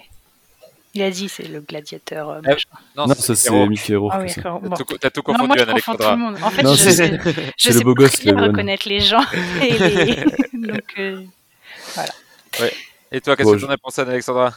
[0.96, 2.30] Il a dit c'est le gladiateur.
[2.30, 3.06] euh, Ah.
[3.08, 4.16] Non, ça c'est Mickey Rourke.
[4.16, 4.34] Ah oui.
[5.00, 6.12] T'as tout, confondu, tout Alexandra.
[6.12, 6.38] le monde.
[6.42, 7.08] En fait, Non, je, sais,
[7.74, 9.22] le beau gosse, bien reconnaître les gens.
[9.62, 10.16] Et les...
[10.54, 11.22] Donc, euh,
[13.12, 14.54] Et toi, qu'est-ce Bon, que t'en as pensé, Alexandra?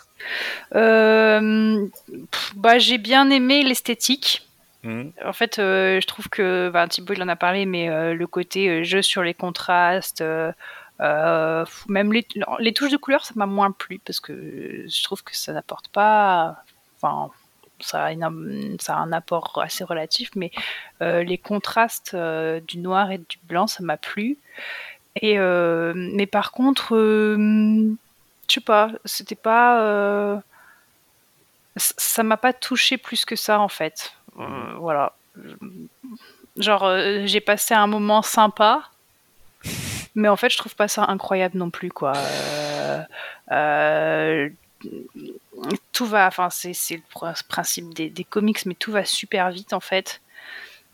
[0.74, 1.86] Euh,
[2.30, 4.48] pff, bah, j'ai bien aimé l'esthétique.
[4.82, 5.12] Mhm.
[5.24, 8.26] En fait, euh, je trouve que ben, Thibaut il en a parlé, mais euh, le
[8.26, 10.52] côté euh, jeu sur les contrastes, euh,
[11.00, 12.26] euh, même les,
[12.60, 15.88] les touches de couleur, ça m'a moins plu parce que je trouve que ça n'apporte
[15.88, 16.56] pas.
[17.00, 17.30] Enfin,
[17.80, 20.50] ça a, une- ça a un apport assez relatif, mais
[21.02, 24.38] euh, les contrastes euh, du noir et du blanc, ça m'a plu.
[25.20, 27.94] Et euh, mais par contre, euh,
[28.52, 29.80] je sais pas, c'était pas.
[29.82, 30.36] euh,
[31.76, 34.12] ça m'a pas touché plus que ça en fait.
[34.38, 35.14] Euh, voilà.
[36.58, 38.90] Genre, euh, j'ai passé un moment sympa,
[40.14, 42.12] mais en fait, je trouve pas ça incroyable non plus, quoi.
[42.14, 43.02] Euh,
[43.52, 44.50] euh,
[45.92, 49.50] tout va, enfin, c'est c'est le pr- principe des, des comics, mais tout va super
[49.50, 50.20] vite en fait.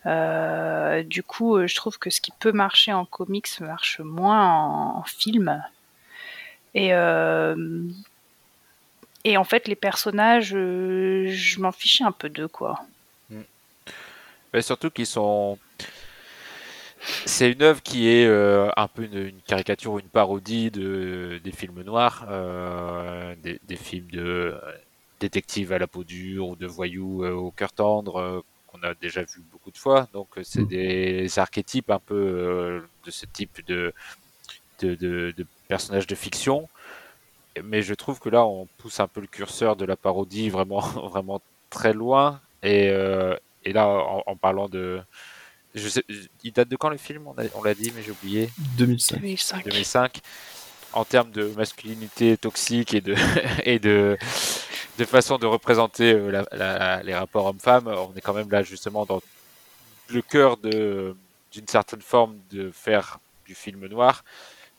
[0.06, 4.98] Euh, du coup, je trouve que ce qui peut marcher en comics marche moins en,
[4.98, 5.60] en film.
[6.74, 7.56] Et, euh,
[9.24, 12.80] et en fait, les personnages, euh, je m'en fichais un peu d'eux, quoi.
[14.52, 15.58] Mais surtout qu'ils sont.
[17.26, 21.40] C'est une œuvre qui est euh, un peu une, une caricature ou une parodie de,
[21.44, 24.54] des films noirs, euh, des, des films de
[25.20, 28.94] détectives à la peau dure ou de voyous euh, au cœur tendre euh, qu'on a
[28.94, 30.08] déjà vu beaucoup de fois.
[30.12, 30.66] Donc c'est Mm.
[30.68, 33.92] des archétypes un peu euh, de ce type de,
[34.80, 36.68] de, de, de personnages de fiction.
[37.64, 40.80] Mais je trouve que là on pousse un peu le curseur de la parodie vraiment,
[41.10, 42.40] vraiment très loin.
[42.62, 45.00] Et, euh, et là, en, en parlant de.
[45.74, 46.02] Je sais,
[46.42, 47.26] il date de quand le film?
[47.54, 48.50] On, l'a dit, mais j'ai oublié.
[48.78, 49.20] 2005.
[49.20, 49.64] 2005.
[49.64, 50.20] 2005.
[50.94, 53.14] En termes de masculinité toxique et de,
[53.64, 54.16] et de,
[54.98, 58.62] de façon de représenter euh, la- la- les rapports hommes-femmes, on est quand même là
[58.62, 59.20] justement dans
[60.08, 61.14] le cœur de-
[61.52, 64.24] d'une certaine forme de faire du film noir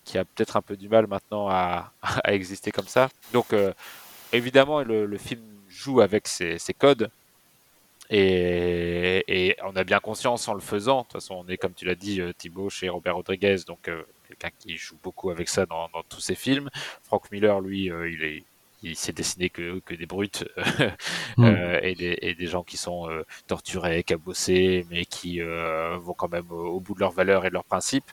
[0.10, 1.94] qui a peut-être un peu du mal maintenant à,
[2.24, 3.10] à exister comme ça.
[3.32, 3.74] Donc euh,
[4.34, 7.10] évidemment, le, le film joue avec ses, ses codes.
[8.12, 11.00] Et, et on a bien conscience en le faisant.
[11.00, 13.88] De toute façon, on est, comme tu l'as dit, euh, Thibaut, chez Robert Rodriguez, donc
[13.88, 16.70] euh, quelqu'un qui joue beaucoup avec ça dans, dans tous ses films.
[17.04, 18.44] Frank Miller, lui, euh, il est
[18.82, 20.46] il s'est dessiné que, que des brutes
[21.38, 21.46] Mm.
[21.46, 26.14] euh, et, des, et des gens qui sont euh, torturés, cabossés, mais qui euh, vont
[26.14, 28.10] quand même au, au bout de leurs valeurs et de leurs principes.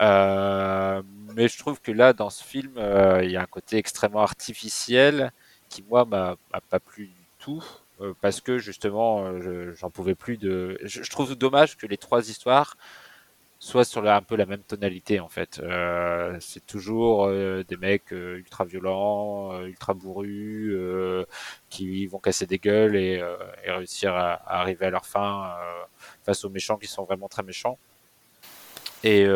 [0.00, 1.02] Euh,
[1.34, 4.22] mais je trouve que là, dans ce film, euh, il y a un côté extrêmement
[4.22, 5.32] artificiel
[5.68, 6.36] qui, moi, m'a
[6.70, 7.64] pas plu du tout.
[8.20, 9.40] parce que justement,
[9.74, 10.78] j'en pouvais plus de.
[10.84, 12.76] Je, je, trouve dommage que les trois histoires
[13.58, 15.60] soit sur un peu la même tonalité en fait.
[15.60, 20.76] Euh, c'est toujours euh, des mecs euh, ultra violents, ultra bourrus,
[21.70, 23.22] qui vont casser des gueules et,
[23.66, 25.56] réussir à, arriver à leur fin
[26.24, 27.78] face aux méchants qui sont vraiment très méchants.
[29.04, 29.26] Et,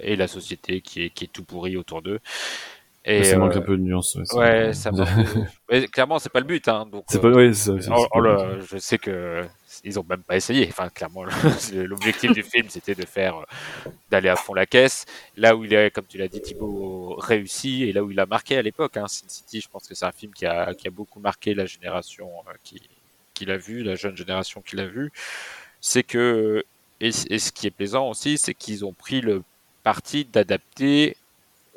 [0.00, 2.20] et la société qui est, qui est tout pourri autour d'eux.
[3.08, 4.18] Et ça manque un peu de nuance.
[4.32, 5.08] Ouais, ça manque.
[5.92, 6.66] clairement, c'est pas le but.
[6.66, 9.44] Hein, donc, c'est pas, ouais, ça, je sais que
[9.84, 10.66] ils ont même pas essayé.
[10.68, 11.22] Enfin, clairement,
[11.72, 15.06] l'objectif du film, c'était de faire, euh, d'aller à fond la caisse.
[15.36, 18.26] Là où il est, comme tu l'as dit, Thibaut, réussi et là où il a
[18.26, 18.96] marqué à l'époque.
[18.96, 21.54] Hein, Sin City, je pense que c'est un film qui a, qui a beaucoup marqué
[21.54, 22.82] la génération euh, qui,
[23.34, 25.12] qui l'a vu, la jeune génération qui l'a vu.
[25.80, 26.64] C'est que,
[27.00, 29.42] et, ce qui est plaisant aussi, c'est qu'ils ont pris le
[29.82, 31.16] parti d'adapter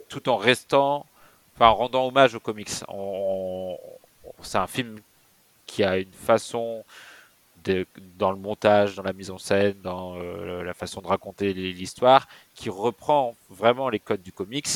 [0.08, 1.06] tout en restant,
[1.56, 2.70] enfin, en rendant hommage aux comics.
[4.42, 5.00] c'est un film
[5.66, 6.84] qui a une façon
[8.18, 12.28] dans le montage, dans la mise en scène, dans euh, la façon de raconter l'histoire,
[12.56, 14.68] qui reprend vraiment les codes du comics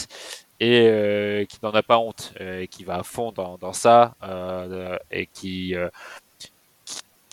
[0.60, 3.74] et euh, qui n'en a pas honte, euh, et qui va à fond dans, dans
[3.74, 4.16] ça,
[5.12, 5.76] et qui,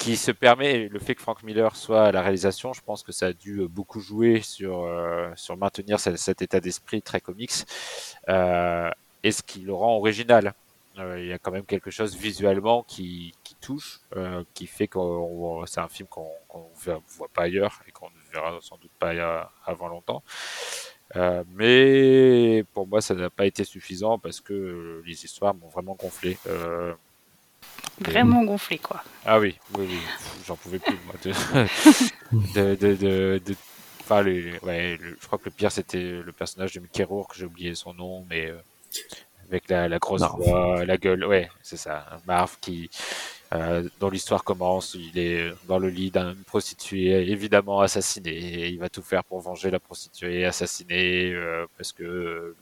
[0.00, 3.12] qui se permet, le fait que Frank Miller soit à la réalisation, je pense que
[3.12, 4.88] ça a dû beaucoup jouer sur,
[5.36, 7.52] sur maintenir cet, état d'esprit très comics,
[8.26, 10.54] et ce qui le rend original.
[10.96, 14.98] il y a quand même quelque chose visuellement qui, touche, euh, qui fait que
[15.66, 19.50] c'est un film qu'on ne voit pas ailleurs et qu'on ne verra sans doute pas
[19.66, 20.22] avant longtemps.
[21.16, 25.94] Euh, mais pour moi, ça n'a pas été suffisant parce que les histoires m'ont vraiment
[25.94, 26.38] gonflé.
[26.46, 26.94] Euh,
[28.00, 29.02] vraiment gonflé, quoi.
[29.24, 29.98] Ah oui, oui, oui.
[30.46, 31.14] j'en pouvais plus, moi.
[31.22, 33.56] De, de, de, de
[34.00, 37.74] enfin, ouais, je crois que le pire, c'était le personnage de Mickey Rourke, j'ai oublié
[37.74, 38.52] son nom, mais
[39.48, 42.20] avec la, la grosse voix, la gueule, ouais, c'est ça.
[42.26, 42.88] Marv qui,
[43.52, 44.94] euh, dont l'histoire commence.
[44.94, 48.30] Il est dans le lit d'une prostituée, évidemment assassinée.
[48.30, 52.56] Et il va tout faire pour venger la prostituée assassinée euh, parce que euh,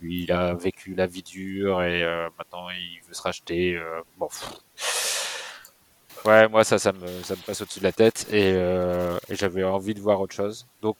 [0.00, 2.02] lui, il a vécu la vie dure et
[2.38, 3.80] maintenant il veut se racheter.
[4.18, 4.28] bon.
[6.24, 8.52] Ouais, moi ça, ça me, ça me passe au-dessus de la tête et,
[9.30, 10.66] j'avais envie de voir autre chose.
[10.80, 10.98] Donc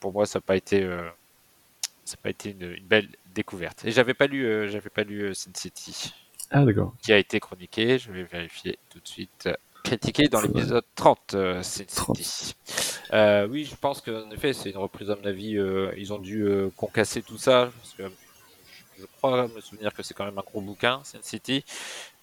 [0.00, 0.88] pour moi, ça n'a pas été,
[2.04, 3.84] ça pas été une, une, belle découverte.
[3.84, 6.14] Et j'avais pas lu, j'avais pas lu Sin City.
[6.56, 6.64] Ah.
[7.02, 9.48] Qui a été chroniqué, je vais vérifier tout de suite.
[9.82, 11.62] Critiqué dans l'épisode 30, euh,
[13.12, 15.58] euh, oui, je pense qu'en effet, c'est une reprise à mon avis.
[15.58, 17.72] Euh, ils ont dû concasser tout ça.
[17.76, 18.04] Parce que
[18.96, 21.64] je crois me souvenir que c'est quand même un gros bouquin, Sin City.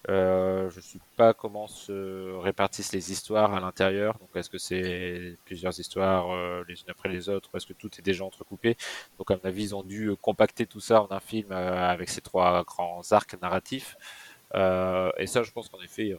[0.08, 4.18] je ne sais pas comment se répartissent les histoires à l'intérieur.
[4.18, 8.02] Donc, est-ce que c'est plusieurs histoires les unes après les autres, est-ce que tout est
[8.02, 8.78] déjà entrecoupé?
[9.18, 12.22] Donc, à mon avis, ils ont dû compacter tout ça en un film avec ces
[12.22, 13.96] trois grands arcs narratifs.
[14.54, 16.16] Euh, et ça, je pense qu'en effet, ils,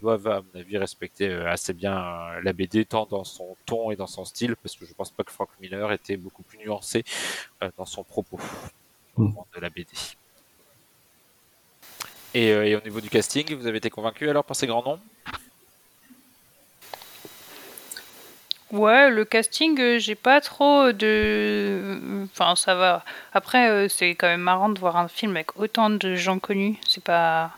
[0.00, 3.90] doivent, à mon avis, respecter euh, assez bien euh, la BD, tant dans son ton
[3.90, 6.58] et dans son style, parce que je pense pas que Frank Miller était beaucoup plus
[6.58, 7.04] nuancé
[7.76, 8.38] dans son propos
[9.16, 9.32] mm.
[9.56, 9.88] de la BD.
[12.34, 15.00] Et, au niveau du casting, vous avez été convaincu alors par ces grands noms?
[18.72, 22.24] Ouais, le casting, j'ai pas trop de.
[22.24, 23.04] Enfin, ça va.
[23.32, 26.76] Après, c'est quand même marrant de voir un film avec autant de gens connus.
[26.88, 27.52] C'est pas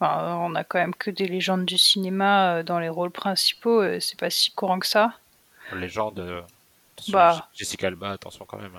[0.00, 3.98] on a quand même que des légendes du cinéma euh, dans les rôles principaux, euh,
[4.00, 5.14] c'est pas si courant que ça.
[5.74, 6.18] Légende.
[6.18, 6.42] Euh,
[7.08, 7.48] bah.
[7.54, 8.72] Jessica Alba, attention quand même.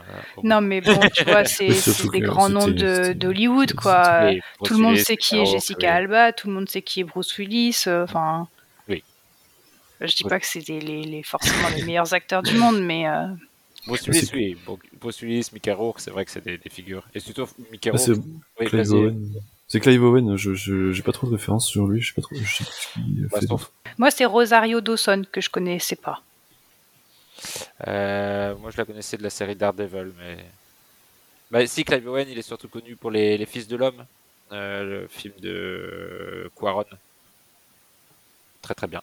[0.43, 1.69] non, mais bon, tu vois, c'est
[2.12, 4.32] des grands noms d'Hollywood, quoi.
[4.63, 7.38] tout le monde sait qui est Jessica Alba, tout le monde sait qui est Bruce
[7.38, 7.84] Willis.
[7.88, 8.47] Enfin.
[8.88, 9.03] oui.
[10.01, 13.06] Je dis pas que c'est les, forcément les meilleurs acteurs du monde, mais.
[13.86, 14.58] Bruce Willis, oui.
[14.99, 17.08] Bruce Willis, Mickey Rourke, c'est vrai que c'est des, figures.
[17.13, 19.13] Et surtout Mickey ah, Rourke.
[19.67, 22.36] C'est Clive Owen, je, je pas trop de références sur lui, je sais pas trop.
[22.36, 23.47] Je sais
[23.97, 26.22] Moi, c'est Rosario Dawson que je connaissais pas.
[27.88, 30.45] Euh, moi, je la connaissais de la série Daredevil, mais.
[31.51, 34.05] Bah, si, Clive Owen, il est surtout connu pour Les, les Fils de l'Homme,
[34.53, 36.86] euh, le film de Quaron.
[38.61, 39.01] Très très bien.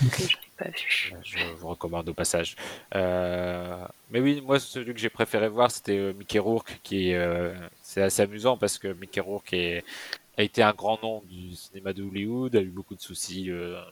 [0.00, 2.56] Je vous recommande au passage.
[2.94, 7.54] Euh, mais oui, moi, celui que j'ai préféré voir, c'était euh, Mickey Rourke, qui euh,
[7.92, 9.54] c'est assez amusant parce que Mickey Rourke
[10.38, 13.50] a été un grand nom du cinéma de Hollywood, a eu beaucoup de soucis,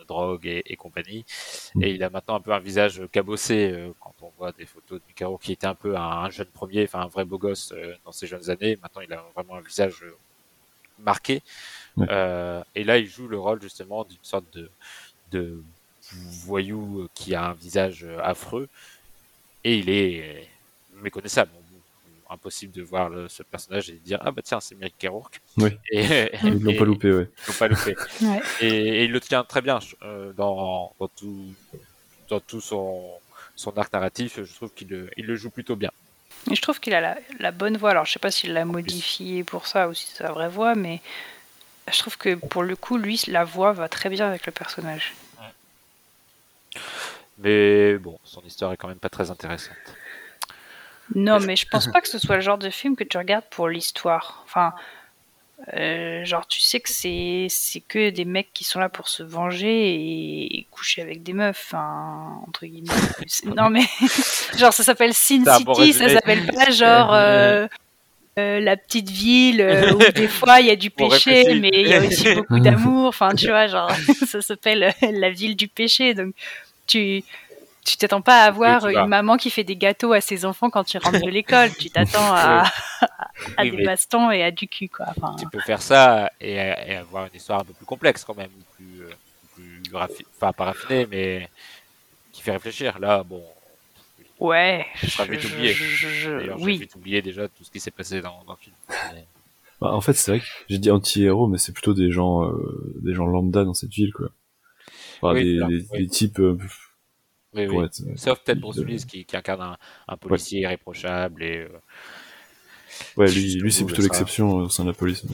[0.09, 1.26] drogue et, compagnie,
[1.74, 1.82] mm.
[1.82, 5.05] et il a maintenant un peu un visage cabossé quand on voit des photos de
[5.07, 7.74] Mickey Rourke, qui était un peu un, jeune premier, enfin un vrai beau gosse
[8.07, 8.78] dans ses jeunes années.
[8.82, 10.03] Maintenant, il a vraiment un visage
[10.98, 11.42] marqué,
[11.98, 14.70] et là, il joue le rôle justement d'une sorte de,
[15.30, 15.62] de
[16.46, 18.68] voyou qui a un visage affreux
[19.62, 20.48] et il est
[21.03, 21.51] méconnaissable.
[22.31, 25.41] Impossible de voir ce personnage et de dire ah bah tiens c'est Mick Rourke.
[25.57, 25.70] Oui.
[25.91, 27.28] Et, ils l'ont pas loupé, ouais.
[27.47, 27.97] Ils l'ont pas loupé.
[28.61, 29.78] Et, il le tient très bien
[30.37, 31.55] dans, dans tout
[32.28, 33.11] dans tout son
[33.57, 34.43] son arc narratif.
[34.43, 35.91] Je trouve qu'il il le joue plutôt bien.
[36.51, 37.91] Et je trouve qu'il a la, bonne voix.
[37.91, 40.74] Alors, je sais pas s'il l'a modifié pour ça ou si c'est sa vraie voix,
[40.74, 41.01] mais
[41.93, 45.14] je trouve que pour le coup, lui, la voix va très bien avec le personnage.
[47.39, 49.76] Mais bon, son histoire est quand même pas très intéressante.
[51.14, 53.44] Non, mais je pense pas que ce soit le genre de film que tu regardes
[53.50, 54.42] pour l'histoire.
[54.44, 54.72] Enfin,
[55.74, 59.22] euh, genre, tu sais que c'est, c'est que des mecs qui sont là pour se
[59.22, 62.88] venger et, coucher avec des meufs, entre guillemets.
[63.56, 63.84] non, mais
[64.56, 67.66] genre, ça s'appelle Sin City, ça s'appelle pas genre euh,
[68.38, 69.61] euh, la petite ville
[69.94, 73.08] où des fois il y a du péché, mais il y a aussi beaucoup d'amour.
[73.08, 73.90] Enfin, tu vois, genre,
[74.26, 76.14] ça s'appelle la ville du péché.
[76.14, 76.34] Donc,
[76.86, 77.22] tu
[77.85, 80.93] tu t'attends pas à avoir une maman qui fait des gâteaux à ses enfants quand
[80.93, 81.70] ils rentrent de l'école.
[81.78, 82.64] Tu t'attends à,
[83.57, 85.07] à des bastons et à du cul, quoi.
[85.39, 89.05] tu peux faire ça et, avoir une histoire un peu plus complexe quand même, plus,
[89.55, 91.49] plus enfin pas raffinée, mais
[92.33, 92.99] qui fait réfléchir.
[92.99, 93.43] Là, bon.
[94.39, 94.87] Ouais.
[95.03, 95.74] Je vite oublié.
[96.24, 96.78] D'ailleurs, oui.
[96.78, 98.74] vite oublié déjà tout ce qui s'est passé dans, dans, le film.
[99.81, 102.95] Bah, en fait, c'est vrai que j'ai dit anti-héros, mais c'est plutôt des gens, euh,
[103.03, 104.31] des gens lambda dans cette ville, quoi.
[105.22, 105.61] Enfin, des,
[105.93, 106.41] des, types.
[106.41, 106.57] Euh,
[107.55, 107.86] oui, oui.
[108.16, 109.76] Sauf peut-être Bruce Willis qui, qui, incarne
[110.07, 111.59] un, policier irréprochable et.
[111.59, 111.68] Euh,
[113.16, 115.24] ouais, lui, lui c'est plutôt l'exception au sein de la police.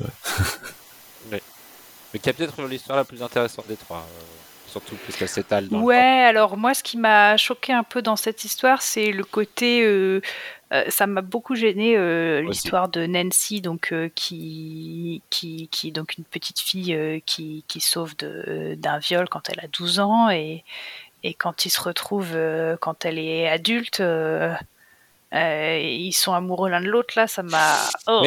[1.30, 1.42] mais,
[2.14, 3.98] mais qui a peut-être l'histoire la plus intéressante des trois.
[3.98, 4.22] Euh,
[4.66, 8.80] surtout puisqu'elle s'étale Ouais, alors moi, ce qui m'a choqué un peu dans cette histoire,
[8.82, 9.84] c'est le côté.
[9.84, 10.20] Euh,
[10.88, 11.96] ça m'a beaucoup gêné
[12.42, 18.98] l'histoire de Nancy, donc qui, qui, qui, donc une petite fille qui, qui sauve d'un
[18.98, 20.64] viol quand elle a 12 ans et,
[21.26, 24.54] et quand ils se retrouvent, euh, quand elle est adulte, euh,
[25.34, 27.74] euh, ils sont amoureux l'un de l'autre, là, ça m'a.
[28.06, 28.24] Oh,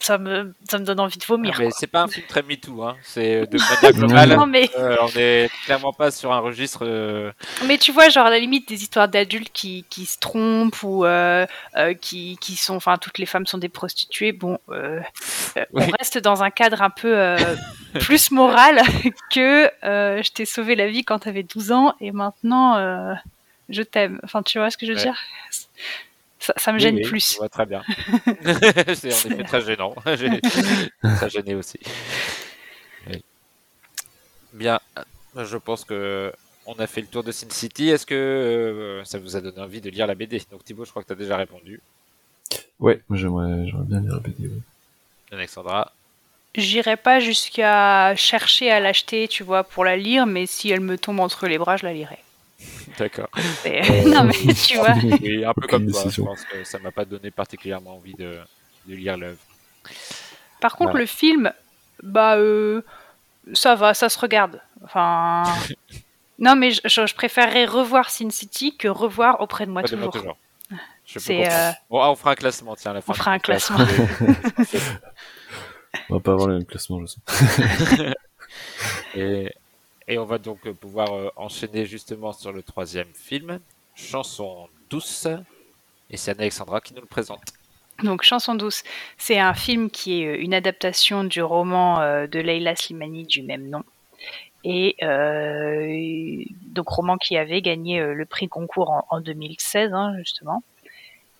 [0.00, 1.54] ça, me, ça me donne envie de vomir.
[1.58, 2.96] mais c'est pas un film très MeToo, hein.
[3.02, 4.36] c'est de manière globale.
[4.36, 4.70] non, mais...
[4.76, 7.32] on est clairement pas sur un registre.
[7.66, 11.04] Mais tu vois, genre à la limite des histoires d'adultes qui, qui, se trompent ou
[12.00, 12.76] qui, qui, sont.
[12.76, 14.32] Enfin, toutes les femmes sont des prostituées.
[14.32, 17.36] Bon, on reste dans un cadre un peu
[18.00, 18.80] plus moral
[19.34, 23.14] que euh, je t'ai sauvé la vie quand t'avais 12 ans et maintenant euh,
[23.68, 24.20] je t'aime.
[24.22, 25.16] Enfin, tu vois ce que je veux dire?
[26.40, 27.38] Ça, me gêne plus.
[27.40, 27.82] Je très bien.
[28.94, 29.94] c'est en effet très gênant.
[29.94, 31.78] très gêné aussi.
[34.52, 34.80] Bien,
[35.36, 36.32] je pense que
[36.66, 37.88] on a fait le tour de Sin City.
[37.88, 40.90] Est-ce que euh, ça vous a donné envie de lire la BD Donc Thibaut, je
[40.90, 41.80] crois que tu as déjà répondu.
[42.78, 44.50] Ouais, moi j'aimerais, bien lire la BD.
[45.30, 45.92] Alexandra?
[46.56, 50.98] J'irai pas jusqu'à chercher à l'acheter, tu vois, pour la lire, mais si elle me
[50.98, 52.18] tombe entre les bras, je la lirai.
[52.98, 53.28] D'accord.
[54.06, 54.94] non, mais tu vois.
[55.02, 56.04] Oui, un peu comme toi.
[56.08, 58.38] Je pense que ça m'a pas donné particulièrement envie de,
[58.86, 59.38] lire l'œuvre.
[60.60, 61.52] Par contre, le film,
[62.02, 62.82] bah, euh,
[63.54, 64.60] ça va, ça se regarde.
[64.84, 65.44] Enfin.
[66.38, 70.36] non, mais je, je, préférerais revoir Sin City que revoir auprès de moi toujours.
[71.06, 71.50] C'est.
[71.50, 73.12] Euh, bon, ah, on fera un classement, tiens, à la fin.
[73.12, 73.78] On fera un classement.
[76.08, 77.18] On va pas avoir le même classement, je sais.
[79.16, 79.52] et,
[80.10, 83.60] et, on va donc pouvoir euh, enchaîner justement sur le troisième film,
[83.94, 85.26] Chanson douce.
[86.10, 87.52] Et c'est Alexandra qui nous le présente.
[88.02, 88.82] Donc Chanson douce,
[89.18, 93.42] c'est un film qui est euh, une adaptation du roman euh, de Leila Slimani du
[93.42, 93.84] même nom.
[94.62, 100.62] Et donc roman qui avait gagné le prix concours en, 2016 hein, justement.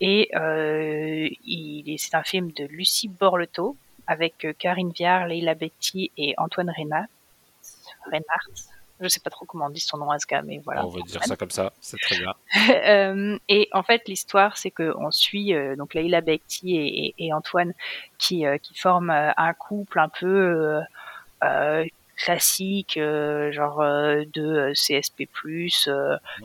[0.01, 3.77] Et c'est un film de Lucie Borleto
[4.11, 7.07] avec euh, Karine Viard, Leila Betty et Antoine Reinhardt.
[8.11, 8.70] Reinhardt.
[9.00, 10.84] Je sais pas trop comment on dit son nom à ce gars, mais voilà.
[10.84, 12.34] On va dire ça comme ça, c'est très bien.
[12.70, 17.72] Euh, et en fait, l'histoire, c'est qu'on suit euh, donc Leila Betty et, Antoine
[18.18, 20.80] qui, qui forment un couple un peu
[22.16, 25.26] classique, genre de CSP+,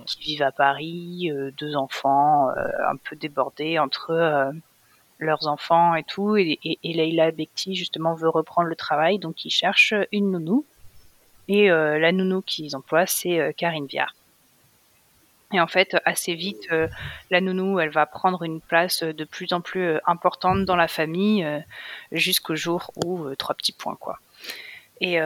[0.05, 4.53] qui vivent à Paris, deux enfants, un peu débordés entre
[5.19, 6.37] leurs enfants et tout.
[6.37, 10.65] Et, et, et Leila Bekti, justement, veut reprendre le travail, donc ils cherchent une nounou.
[11.47, 14.13] Et euh, la nounou qu'ils emploient, c'est euh, Karine Viard.
[15.53, 16.87] Et en fait, assez vite, euh,
[17.29, 21.47] la nounou, elle va prendre une place de plus en plus importante dans la famille,
[22.11, 24.19] jusqu'au jour où trois petits points, quoi.
[25.01, 25.19] Et,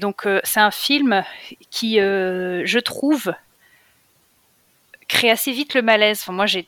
[0.00, 1.22] donc, c'est un film
[1.70, 3.34] qui, je trouve,
[5.06, 6.20] crée assez vite le malaise.
[6.22, 6.62] Enfin, moi, j'ai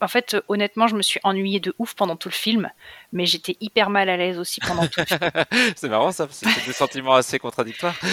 [0.00, 2.70] en fait, honnêtement, je me suis ennuyée de ouf pendant tout le film,
[3.12, 5.20] mais j'étais hyper mal à l'aise aussi pendant tout le film.
[5.76, 7.94] c'est marrant ça, c'est des sentiments assez contradictoires.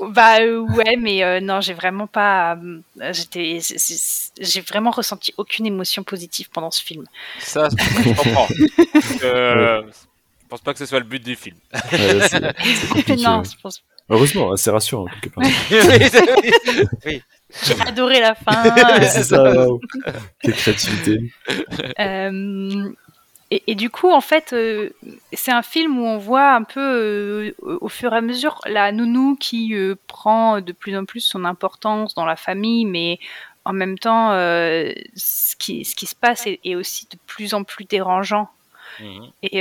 [0.00, 2.56] Bah ouais, mais non, j'ai vraiment pas.
[3.10, 3.58] J'étais,
[4.40, 7.04] j'ai vraiment ressenti aucune émotion positive pendant ce film.
[7.40, 8.46] Ça, je comprends.
[8.88, 9.82] je
[10.48, 11.56] pense pas que ce soit le but du film.
[13.18, 13.82] non, je pense.
[14.08, 15.44] Heureusement, c'est rassurant quelque part.
[17.04, 17.20] oui.
[17.64, 18.62] J'ai adoré la fin.
[19.02, 19.66] c'est ça,
[20.42, 21.32] Quelle créativité.
[21.98, 22.90] Euh,
[23.50, 24.90] et, du coup, en fait, euh,
[25.32, 28.92] c'est un film où on voit un peu, euh, au fur et à mesure, la
[28.92, 29.74] nounou qui
[30.06, 33.18] prend de plus en plus son importance dans la famille, mais
[33.64, 37.86] en même temps, ce, qui, ce qui se passe est, aussi de plus en plus
[37.86, 38.50] dérangeant.
[39.00, 39.30] Mhm.
[39.42, 39.58] Et,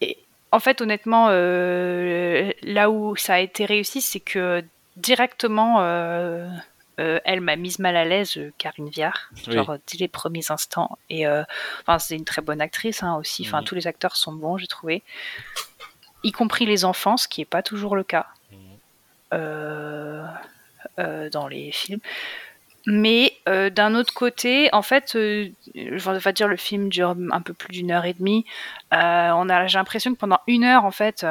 [0.00, 0.18] et,
[0.50, 4.64] en fait, honnêtement, là où ça a été réussi, c'est que
[4.96, 6.48] directement, euh,
[7.00, 10.98] euh, elle m'a mise mal à l'aise, euh, Karine Viard, genre dès les premiers instants.
[11.10, 13.44] Et enfin, c'est une très bonne actrice hein, aussi.
[13.46, 15.02] Enfin, tous les acteurs sont bons, j'ai trouvé,
[16.22, 18.26] y compris les enfants, ce qui n'est pas toujours le cas
[19.32, 20.28] dans
[21.48, 22.00] les films.
[22.86, 27.72] Mais d'un autre côté, en fait, je vais dire le film dure un peu plus
[27.72, 28.44] d'une heure et demie.
[28.92, 31.26] on a, j'ai l'impression que pendant une heure, en fait,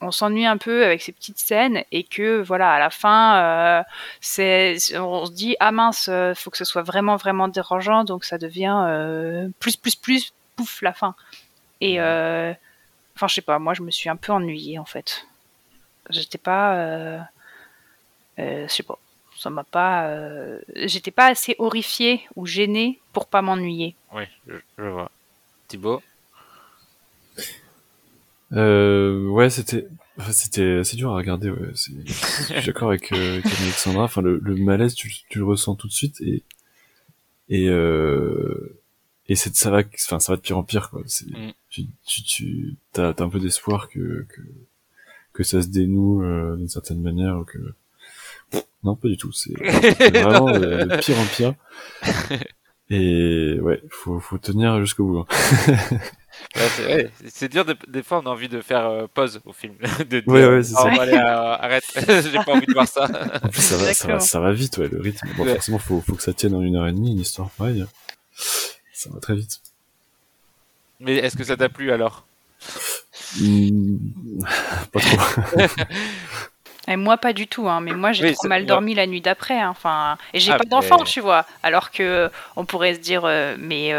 [0.00, 3.82] on s'ennuie un peu avec ces petites scènes et que voilà à la fin euh,
[4.20, 8.24] c'est on se dit ah mince euh, faut que ce soit vraiment vraiment dérangeant donc
[8.24, 11.14] ça devient euh, plus plus plus pouf la fin.
[11.82, 15.26] Et enfin je sais pas moi je me suis un peu ennuyée en fait.
[16.08, 17.26] J'étais pas
[18.38, 18.98] je sais pas
[19.36, 20.10] ça m'a pas
[20.76, 23.94] j'étais pas assez horrifiée ou gênée pour pas m'ennuyer.
[24.12, 25.10] Oui je vois.
[25.68, 26.02] Thibaut?
[28.52, 29.88] Euh, ouais, c'était,
[30.32, 31.50] c'était assez dur à regarder.
[31.50, 31.70] Ouais.
[31.72, 32.04] je suis
[32.66, 34.04] d'accord avec, euh, Alexandra.
[34.04, 36.42] Enfin, le, le malaise, tu, tu, le ressens tout de suite et
[37.48, 38.80] et euh,
[39.28, 41.02] et c'est ça va, enfin, ça va de pire en pire quoi.
[41.02, 41.50] Mm.
[41.68, 44.40] Tu, tu, tu t'as, t'as un peu d'espoir que, que
[45.32, 47.58] que ça se dénoue euh, d'une certaine manière ou que
[48.82, 49.32] non pas du tout.
[49.32, 49.52] C'est,
[50.10, 51.54] vraiment de, pire en pire.
[52.92, 55.18] Et ouais, faut faut tenir jusqu'au bout.
[55.18, 55.26] Hein.
[57.28, 59.74] C'est dur, des fois on a envie de faire euh, pause au film.
[59.98, 61.02] de dire, ouais, ouais, c'est oh, ça.
[61.02, 63.04] Allez, euh, arrête, j'ai pas envie de voir ça.
[63.42, 65.28] En plus, ça va, ça va, ça va, vite, ouais, le rythme.
[65.36, 67.84] Bon, forcément, faut, faut que ça tienne en une heure et demie, une histoire pareille.
[68.92, 69.60] Ça va très vite.
[70.98, 72.26] Mais est-ce que ça t'a plu alors?
[73.40, 73.96] Mmh,
[74.92, 75.62] Pas trop.
[76.88, 79.60] Et moi, pas du tout, hein, mais moi j'ai trop mal dormi la nuit d'après.
[79.60, 81.46] Hein, enfin, et j'ai ah, pas d'enfant, tu vois.
[81.62, 83.92] Alors que on pourrait se dire, euh, mais.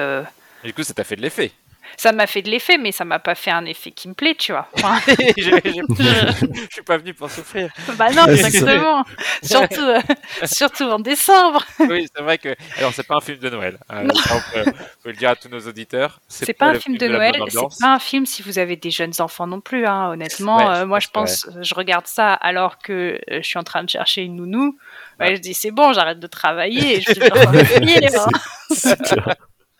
[0.63, 1.51] Du coup, ça t'a fait de l'effet
[1.97, 4.35] ça m'a fait de l'effet, mais ça m'a pas fait un effet qui me plaît,
[4.35, 4.67] tu vois.
[5.37, 7.69] je, suis pas venu pour souffrir.
[7.95, 9.03] Bah non, exactement.
[9.43, 9.99] surtout, euh,
[10.45, 11.65] surtout en décembre.
[11.79, 12.55] oui, c'est vrai que.
[12.77, 13.77] Alors, c'est pas un film de Noël.
[13.89, 14.07] Hein.
[14.07, 14.71] on, peut,
[15.05, 16.19] le dire à tous nos auditeurs.
[16.27, 17.35] C'est pas, pas un film de, Noël.
[17.49, 19.85] C'est pas un film si vous avez des jeunes enfants non plus.
[19.85, 23.63] Hein, honnêtement, euh, moi, je pense, je regarde ça alors que euh, je suis en
[23.63, 24.77] train de chercher une nounou.
[25.19, 26.97] je dis c'est bon, j'arrête de travailler.
[26.97, 27.29] Et je vais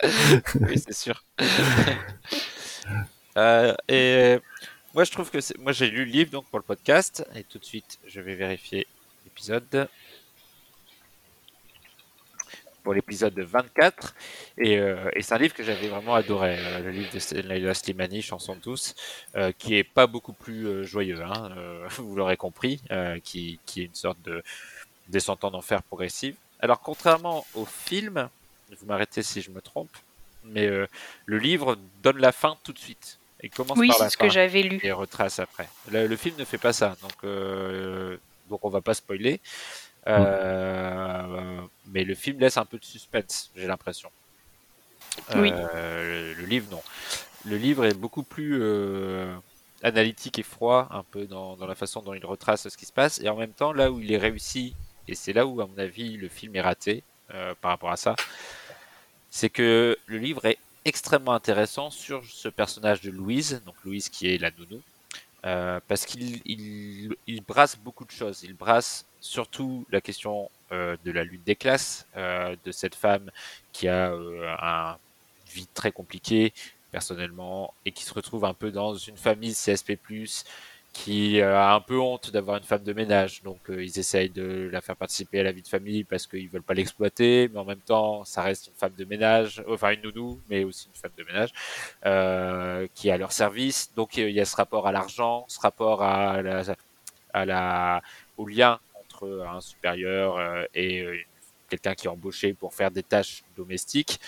[0.62, 1.24] oui, c'est sûr.
[3.38, 4.39] Euh, et
[4.93, 7.60] moi, je trouve que moi j'ai lu le livre donc pour le podcast et tout
[7.60, 8.88] de suite je vais vérifier
[9.24, 9.88] l'épisode
[12.84, 14.16] pour l'épisode 24
[14.58, 17.74] et, euh, et c'est un livre que j'avais vraiment adoré euh, le livre de Laila
[17.74, 18.95] Slimani Chanson de tous
[19.58, 21.52] qui est pas beaucoup plus joyeux hein,
[21.91, 22.82] vous l'aurez compris
[23.24, 24.43] qui, qui est une sorte de
[25.08, 28.30] descente en enfer progressive alors contrairement au film
[28.80, 29.91] vous m'arrêtez si je me trompe,
[30.43, 30.88] mais euh,
[31.26, 33.19] le livre donne la fin tout de suite.
[33.41, 34.80] Et commence oui, c'est ce que j'avais lu.
[34.84, 35.67] Et retrace après.
[35.91, 38.17] Le, film ne fait pas ça, donc, euh,
[38.49, 39.39] donc on va pas spoiler.
[40.07, 44.11] Euh, mais le film laisse un peu de suspense, j'ai l'impression.
[45.36, 45.51] Oui.
[45.51, 46.82] Le, livre, non.
[47.45, 48.61] Le livre est beaucoup plus
[49.82, 52.93] analytique et froid, un peu dans, dans, la façon dont il retrace ce qui se
[52.93, 53.19] passe.
[53.22, 54.76] Et en même temps, là où il est réussi,
[55.07, 58.15] et c'est là où, à mon avis, le film est raté par rapport à ça,
[59.32, 64.27] c'est que le livre est extrêmement intéressant sur ce personnage de Louise, donc Louise qui
[64.27, 64.82] est la nounou,
[65.45, 68.43] euh, parce qu'il il, brasse beaucoup de choses.
[68.43, 73.32] Il brasse surtout la question euh, de la lutte des classes, euh, de cette femme
[73.71, 74.97] qui a un
[75.51, 76.53] vie très compliquée
[76.91, 79.97] personnellement et qui se retrouve un peu dans une famille CSP+,
[80.94, 83.42] qui euh, a un peu honte d'avoir une femme de ménage.
[83.44, 86.50] Donc euh, ils essayent de la faire participer à la vie de famille parce qu'ils
[86.50, 90.02] veulent pas l'exploiter, mais en même temps ça reste une femme de ménage, enfin une
[90.02, 91.52] nounou, mais aussi une femme de ménage
[92.06, 93.92] euh, qui est à leur service.
[93.96, 96.64] Donc il y a ce rapport à l'argent, ce rapport à la,
[97.34, 98.02] à la,
[98.38, 101.26] au lien entre un supérieur et
[101.70, 104.20] quelqu'un qui est embauché pour faire des tâches domestiques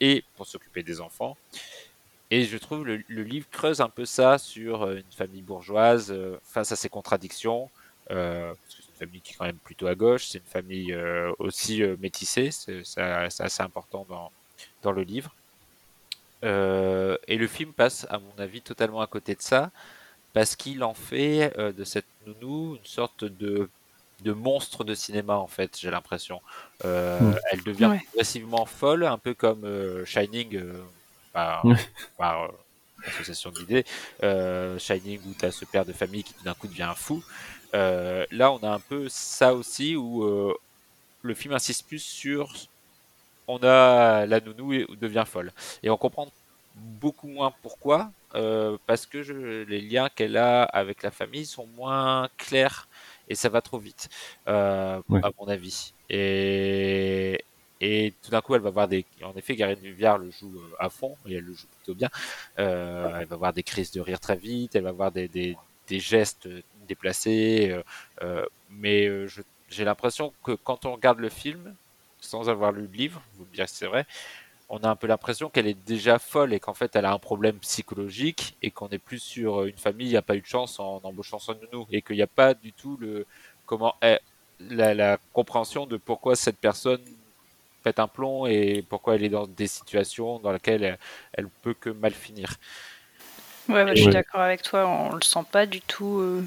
[0.00, 1.36] et pour s'occuper des enfants.
[2.32, 6.14] Et je trouve le, le livre creuse un peu ça sur une famille bourgeoise
[6.44, 7.70] face à ses contradictions.
[8.10, 10.96] Euh, c'est une famille qui est quand même plutôt à gauche, c'est une famille
[11.38, 14.32] aussi métissée, c'est assez important dans,
[14.82, 15.34] dans le livre.
[16.42, 19.70] et le film passe, à mon avis, totalement à côté de ça,
[20.32, 23.68] parce qu'il en fait de cette nounou une sorte de
[24.22, 26.40] de monstre de cinéma en fait, j'ai l'impression.
[26.84, 27.34] Euh, hmm.
[27.50, 30.60] Elle devient progressivement folle, un peu comme euh, Shining
[31.36, 31.74] euh,
[32.18, 32.50] par,
[33.06, 33.84] association d'idées.
[34.78, 37.22] Shining où tu as ce père de famille qui tout d'un coup devient un fou.
[37.72, 40.54] là, on a un peu ça aussi où
[41.22, 42.52] le film insiste plus sur
[43.48, 45.52] on a la nounou et devient folle
[45.82, 46.28] et on comprend
[46.76, 48.12] beaucoup moins pourquoi
[48.86, 52.88] parce que je, les liens qu'elle a avec la famille sont moins clairs
[53.28, 54.08] et ça va trop vite,
[54.48, 55.94] euh, à mon avis.
[56.10, 57.42] Et,
[57.82, 59.04] et tout d'un coup, elle va voir des.
[59.22, 62.08] En effet, Garine Viviard le joue euh, à fond et elle le joue plutôt bien.
[62.58, 65.56] Euh, elle va voir des crises de rire très vite, elle va voir des, des,
[65.98, 66.48] gestes
[66.88, 67.76] déplacés.
[68.70, 69.10] mais
[69.68, 71.74] j'ai l'impression que quand on regarde le film,
[72.18, 74.06] sans avoir lu le livre, vous me direz c'est vrai,
[74.68, 77.18] on a un peu l'impression qu'elle est déjà folle et qu'en fait elle a un
[77.18, 80.40] problème psychologique et qu'on est plus sur euh, une famille, il n'y a pas eu
[80.40, 83.26] de chance en embauchant son nounou et qu'il n'y a pas du tout le
[83.66, 84.20] comment est
[84.70, 87.02] la, compréhension de pourquoi cette personne
[87.82, 90.98] pète un plomb et pourquoi elle est dans des situations dans lesquelles
[91.32, 92.54] elle, peut que mal finir.
[93.68, 96.18] Ouais, bah, je suis d'accord avec toi, on le sent pas du tout.
[96.18, 96.44] Euh,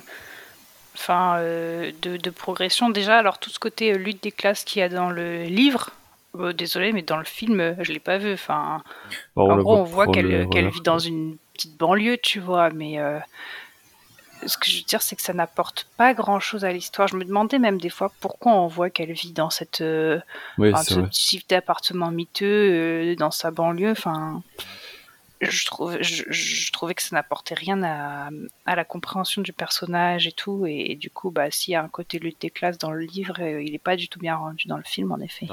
[0.96, 3.18] enfin, euh, de, de, progression déjà.
[3.18, 5.92] Alors tout ce côté lutte des classes qu'il y a dans le livre,
[6.38, 8.34] Oh, désolé, mais dans le film, je l'ai pas vu.
[8.34, 8.84] Enfin,
[9.36, 13.20] en gros, on voit qu'elle vit dans une petite banlieue, tu vois, mais euh,
[14.46, 17.08] ce que je veux dire, c'est que ça n'apporte pas grand-chose à l'histoire.
[17.08, 20.20] Je me demandais même des fois pourquoi on voit qu'elle vit dans cette euh,
[20.58, 23.92] ce type d'appartement miteux euh, dans sa banlieue.
[23.92, 24.44] Enfin,
[25.42, 28.30] je, trouve, je, trouvais que ça n'apportait rien à,
[28.66, 30.66] à, la compréhension du personnage et tout.
[30.66, 33.40] Et, du coup, bah, s'il y a un côté lutte des classes dans le livre,
[33.40, 35.48] il n'est pas du tout bien rendu dans le film, en effet.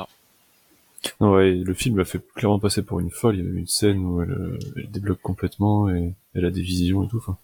[1.21, 3.37] Non, ouais, le film l'a fait clairement passer pour une folle.
[3.37, 6.63] Il y a une scène où elle, euh, elle débloque complètement et elle a des
[6.63, 7.19] visions et tout.
[7.19, 7.37] Enfin,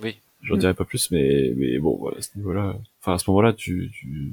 [0.00, 0.18] oui.
[0.44, 3.52] J'en dirais pas plus, mais mais bon, voilà, à ce niveau-là, enfin à ce moment-là,
[3.52, 4.32] tu, tu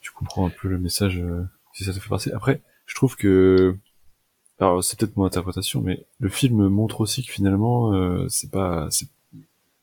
[0.00, 1.42] tu comprends un peu le message euh,
[1.72, 2.32] si ça te fait passer.
[2.32, 3.76] Après, je trouve que
[4.58, 8.88] alors c'est peut-être mon interprétation, mais le film montre aussi que finalement, euh, c'est pas,
[8.90, 9.08] c'est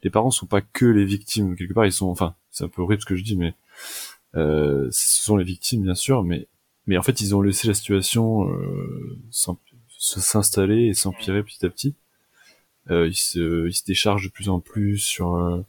[0.04, 1.86] les parents sont pas que les victimes quelque part.
[1.86, 3.54] Ils sont, enfin, c'est un peu horrible ce que je dis, mais
[4.36, 6.48] euh, ce sont les victimes bien sûr, mais
[6.88, 9.18] mais en fait, ils ont laissé la situation euh,
[9.98, 11.96] s'installer et s'empirer petit à petit.
[12.92, 15.62] Euh, ils, se, ils se déchargent de plus en plus sur euh,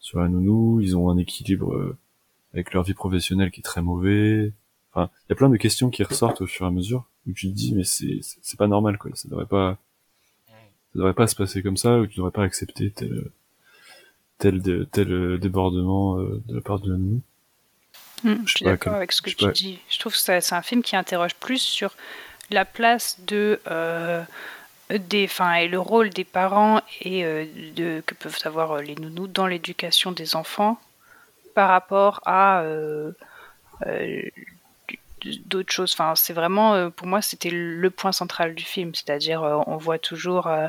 [0.00, 0.80] sur la nounou.
[0.80, 1.96] Ils ont un équilibre euh,
[2.52, 4.52] avec leur vie professionnelle qui est très mauvais.
[4.92, 7.32] Enfin, il y a plein de questions qui ressortent au fur et à mesure où
[7.32, 9.10] tu te dis mais c'est c'est pas normal quoi.
[9.14, 9.78] Ça devrait pas
[10.48, 13.30] ça devrait pas se passer comme ça ou tu devrais pas accepter tel
[14.38, 17.20] tel tel débordement de la part de la nounou.
[18.24, 19.78] Mm, je, suis d'accord avec ce que tu dis.
[19.88, 21.94] Je trouve que c'est un film qui interroge plus sur
[22.50, 24.22] la place de euh,
[24.90, 27.44] des, fin, et le rôle des parents et euh,
[27.76, 30.78] de, que peuvent avoir euh, les nounous dans l'éducation des enfants
[31.54, 32.62] par rapport à
[35.46, 35.92] d'autres choses.
[35.92, 38.94] Enfin, c'est vraiment, euh, pour moi, c'était le point central du film.
[38.94, 40.66] C'est-à-dire, euh, on voit toujours, euh,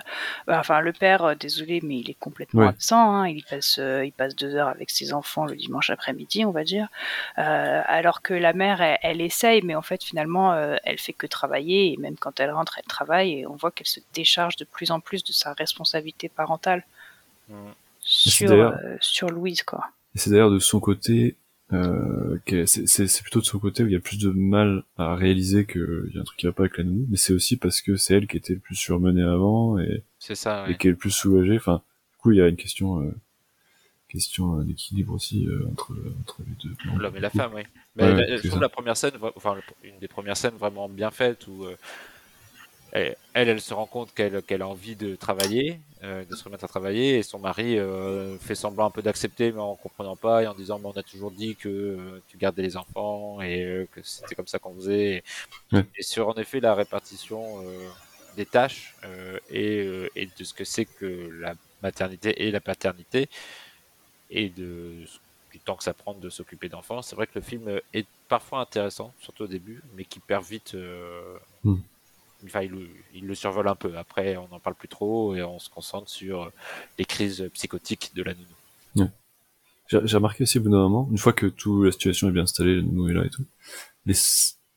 [0.48, 3.14] enfin, le père, désolé, mais il est complètement absent.
[3.16, 3.28] Hein.
[3.28, 6.88] il passe, il passe deux heures avec ses enfants le dimanche après-midi, on va dire.
[7.36, 11.94] alors que la mère, elle, essaye, mais en fait, finalement, elle fait que travailler.
[11.94, 13.40] Et même quand elle rentre, elle travaille.
[13.40, 16.86] Et on voit qu'elle se décharge de plus en plus de sa responsabilité parentale
[18.02, 19.86] sur, sur Louise, quoi.
[20.16, 21.36] Et c'est d'ailleurs de son côté
[21.72, 25.66] euh, c'est plutôt de son côté où il y a plus de mal à réaliser
[25.66, 27.82] qu'il y a un truc qui va pas avec la nounou, mais c'est aussi parce
[27.82, 30.98] que c'est elle qui était le plus surmenée avant et, ça, et qui est le
[30.98, 31.58] plus soulagée.
[31.58, 33.14] Enfin, du coup, il y a une question, euh,
[34.08, 36.76] question d'équilibre aussi euh, entre, entre les deux.
[36.98, 37.62] L'homme et la femme, oui.
[37.96, 41.48] Mais la, je trouve la première scène, enfin une des premières scènes vraiment bien faites
[41.48, 41.76] où euh,
[42.92, 46.68] elle, elle se rend compte qu'elle a envie de travailler, euh, de se remettre à
[46.68, 50.48] travailler, et son mari euh, fait semblant un peu d'accepter, mais en comprenant pas, et
[50.48, 54.02] en disant, mais on a toujours dit que euh, tu gardais les enfants, et que
[54.04, 55.24] c'était comme ça qu'on faisait.
[55.74, 57.64] Et, sur, en effet, la répartition
[58.36, 58.96] des tâches
[59.50, 63.30] et, et, de ce que c'est que la maternité et la paternité,
[64.30, 65.06] et de
[65.52, 68.60] du temps que ça prend de s'occuper d'enfants, c'est vrai que le film est parfois
[68.60, 70.76] intéressant, surtout au début, mais qui perd vite...
[71.64, 71.78] Mm
[72.46, 73.98] enfin, il, le survole un peu.
[73.98, 76.52] Après, on n'en parle plus trop et on se concentre sur
[76.98, 79.10] les crises psychotiques de la nounou.
[79.88, 82.44] J'ai remarqué aussi au bout d'un moment, une fois que toute la situation est bien
[82.44, 83.44] installée, la nounou est là et tout,
[84.06, 84.14] les,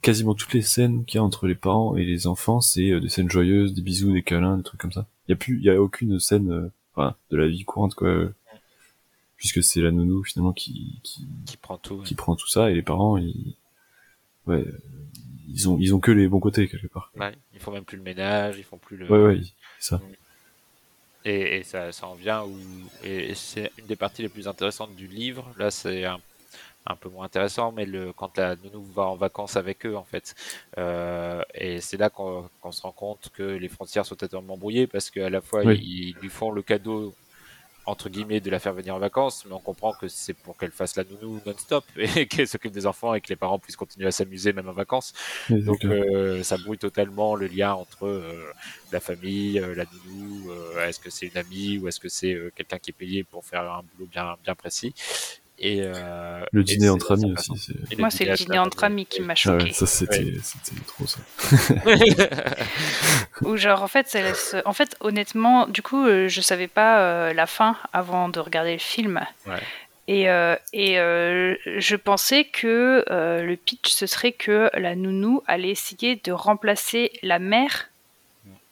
[0.00, 3.08] quasiment toutes les scènes qu'il y a entre les parents et les enfants, c'est des
[3.10, 5.06] scènes joyeuses, des bisous, des câlins, des trucs comme ça.
[5.28, 8.30] Il y a plus, il y a aucune scène, enfin, de la vie courante quoi,
[9.36, 12.74] puisque c'est la nounou finalement qui qui, qui prend tout, qui prend tout ça et
[12.74, 13.54] les parents ils,
[14.46, 14.64] ouais,
[15.54, 17.10] ils ont ils ont que les bons côtés quelque part.
[17.16, 19.10] Ouais, ils font même plus le ménage, ils font plus le.
[19.10, 19.40] Ouais ouais,
[19.78, 20.00] ça.
[21.24, 22.56] Et, et ça, ça en vient où
[23.04, 25.52] et c'est une des parties les plus intéressantes du livre.
[25.56, 26.18] Là, c'est un,
[26.86, 30.02] un, peu moins intéressant, mais le quand la nounou va en vacances avec eux en
[30.02, 30.34] fait,
[30.78, 34.88] euh, et c'est là qu'on qu se rend compte que les frontières sont totalement brouillées
[34.88, 35.78] parce qu'à la fois Oui.
[35.82, 37.14] ils, ils lui font le cadeau
[37.86, 40.70] entre guillemets de la faire venir en vacances, mais on comprend que c'est pour qu'elle
[40.70, 44.06] fasse la nounou non-stop et qu'elle s'occupe des enfants et que les parents puissent continuer
[44.06, 45.12] à s'amuser même en vacances.
[45.50, 48.52] Donc euh, ça brouille totalement le lien entre euh,
[48.92, 52.34] la famille, euh, la nounou, euh, est-ce que c'est une amie ou est-ce que c'est
[52.34, 54.94] euh, quelqu'un qui est payé pour faire un boulot bien bien précis.
[55.64, 57.98] Et euh, le dîner entre amis aussi, c'est.
[57.98, 59.64] Moi, c'est le dîner entre amis qui m'a Ah choqué.
[59.66, 61.20] ouais, ça c'était c'était trop ça.
[63.42, 67.00] Ou genre, en fait, ça laisse- en fait, honnêtement, du coup, euh, je savais pas
[67.00, 69.20] euh, la fin avant de regarder le film.
[69.46, 69.54] Ouais.
[70.08, 75.42] Et, euh, et euh, je pensais que euh, le pitch, ce serait que la nounou
[75.46, 77.88] allait essayer de remplacer la mère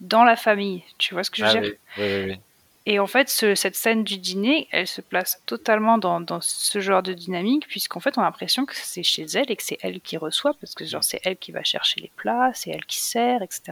[0.01, 0.83] dans la famille.
[0.99, 1.63] Tu vois ce que je veux Ah dire?
[1.63, 2.41] oui, oui, oui, oui.
[2.87, 6.81] Et en fait, ce- cette scène du dîner, elle se place totalement dans, dans ce
[6.81, 9.79] genre de dynamique, puisqu'en fait, on a l'impression que c'est chez elle et que c'est
[9.83, 12.85] elle qui reçoit, parce que genre, c'est elle qui va chercher les plats, c'est elle
[12.87, 13.63] qui sert, etc.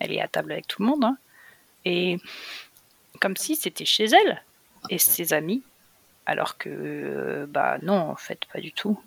[0.00, 1.04] Elle est à table avec tout le monde.
[1.04, 1.16] hein.
[1.84, 2.18] Et
[3.20, 4.42] comme si c'était chez elle
[4.90, 5.62] et ses amis,
[6.26, 9.00] alors que, euh, bah non, en fait, pas du tout.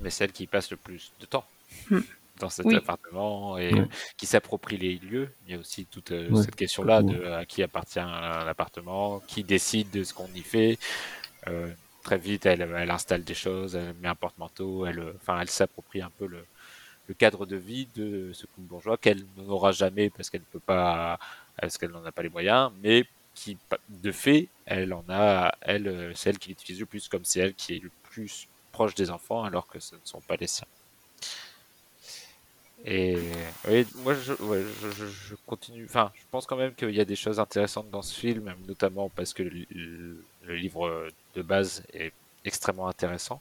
[0.00, 1.44] Mais celle qui passe le plus de temps
[1.90, 2.00] Hmm.
[2.40, 2.74] Dans cet Oui.
[2.74, 3.88] appartement et Ouais.
[4.16, 5.34] qui s'approprie les lieux.
[5.46, 6.42] Il y a aussi toute euh, Ouais.
[6.44, 10.78] cette question-là de à qui appartient un appartement, qui décide de ce qu'on y fait.
[11.48, 11.72] Euh,
[12.02, 15.50] très vite, elle, elle installe des choses, elle met un porte-manteau, elle, euh, enfin, elle
[15.50, 16.46] s'approprie un peu le,
[17.06, 20.60] le cadre de vie de ce couple bourgeois qu'elle n'aura jamais parce qu'elle ne peut
[20.60, 21.18] pas,
[21.60, 23.04] parce qu'elle n'en a pas les moyens, mais
[23.34, 23.58] qui,
[23.88, 27.40] de fait, elle en a, elle, euh, c'est elle qui l'utilise le plus, comme c'est
[27.40, 30.46] elle qui est le plus proche des enfants alors que ce ne sont pas les
[30.48, 30.66] siens.
[32.84, 33.16] Et
[33.66, 34.34] oui, moi je,
[35.46, 35.86] continue.
[35.86, 39.08] Enfin, je pense quand même qu'il y a des choses intéressantes dans ce film, notamment
[39.08, 42.12] parce que le, livre de base est
[42.44, 43.40] extrêmement intéressant.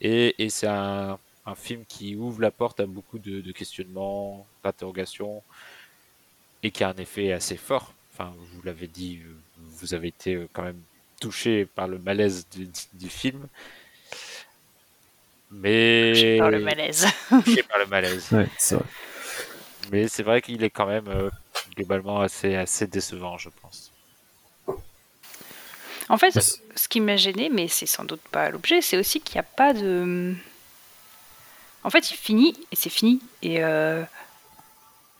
[0.00, 1.18] Et, et c'est un,
[1.56, 5.42] film qui ouvre la porte à beaucoup de, questionnements, d'interrogations,
[6.62, 7.92] et qui a un effet assez fort.
[8.12, 9.20] Enfin, vous l'avez dit,
[9.58, 10.80] vous avez été quand même
[11.20, 12.46] touché par le malaise
[12.94, 13.48] du film.
[15.50, 17.06] Mais J'ai peur le malaise.
[17.28, 18.28] touché par le malaise.
[18.32, 18.84] Ouais, c'est vrai.
[19.92, 21.30] Mais c'est vrai qu'il est quand même euh,
[21.76, 23.92] globalement assez, assez décevant, je pense.
[26.08, 29.34] En fait, ce qui m'a gêné, mais c'est sans doute pas l'objet, c'est aussi qu'il
[29.34, 30.34] n'y a pas de.
[31.82, 33.20] En fait, il finit et c'est fini.
[33.42, 34.02] Et, euh,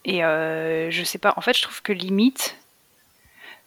[0.04, 2.56] et euh, je sais pas, en fait, je trouve que limite,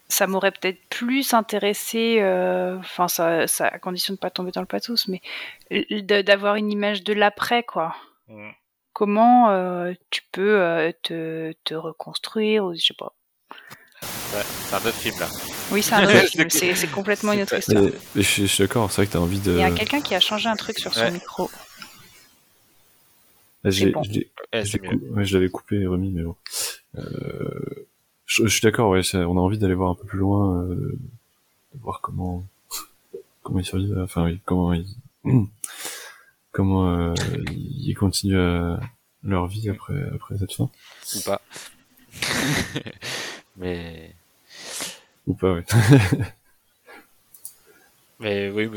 [0.10, 4.62] ça m'aurait peut-être plus intéressé, euh, enfin, ça, ça, à condition de pas tomber dans
[4.62, 5.22] le pathos, mais
[6.24, 7.96] d'avoir une image de l'après, quoi.
[8.94, 13.14] Comment euh, tu peux euh, te, te reconstruire, ou je sais pas.
[14.02, 15.28] Ouais, c'est un autre film là.
[15.72, 17.84] Oui, c'est un autre film, c'est complètement une autre histoire.
[17.84, 19.52] Mais, mais je, suis- je suis d'accord, c'est vrai que t'as envie de.
[19.52, 21.12] Il y a quelqu'un qui a changé un truc sur son Ouais.
[21.12, 21.50] micro.
[23.66, 24.04] J'ai- bon.
[24.04, 24.20] je
[24.52, 26.36] ouais, l'avais coupé et remis, mais bon.
[26.98, 27.88] Euh,
[28.30, 30.98] je, je suis d'accord, ouais, on a envie d'aller voir un peu plus loin, euh,
[31.74, 32.44] de voir comment
[33.44, 34.86] comment ils survivent, enfin oui, comment ils
[36.52, 37.14] comment euh,
[37.52, 38.80] ils continuent à-
[39.24, 40.70] leur vie après après cette fin
[41.16, 41.42] Ou pas.
[43.58, 44.16] mais,
[45.28, 45.66] ou pas, ouais.
[48.20, 48.70] mais oui,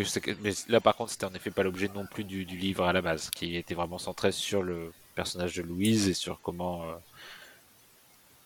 [0.43, 2.93] mais, là par contre, c'était en effet pas l'objet non plus du, du livre à
[2.93, 6.95] la base, qui était vraiment centré sur le personnage de Louise et sur comment, euh,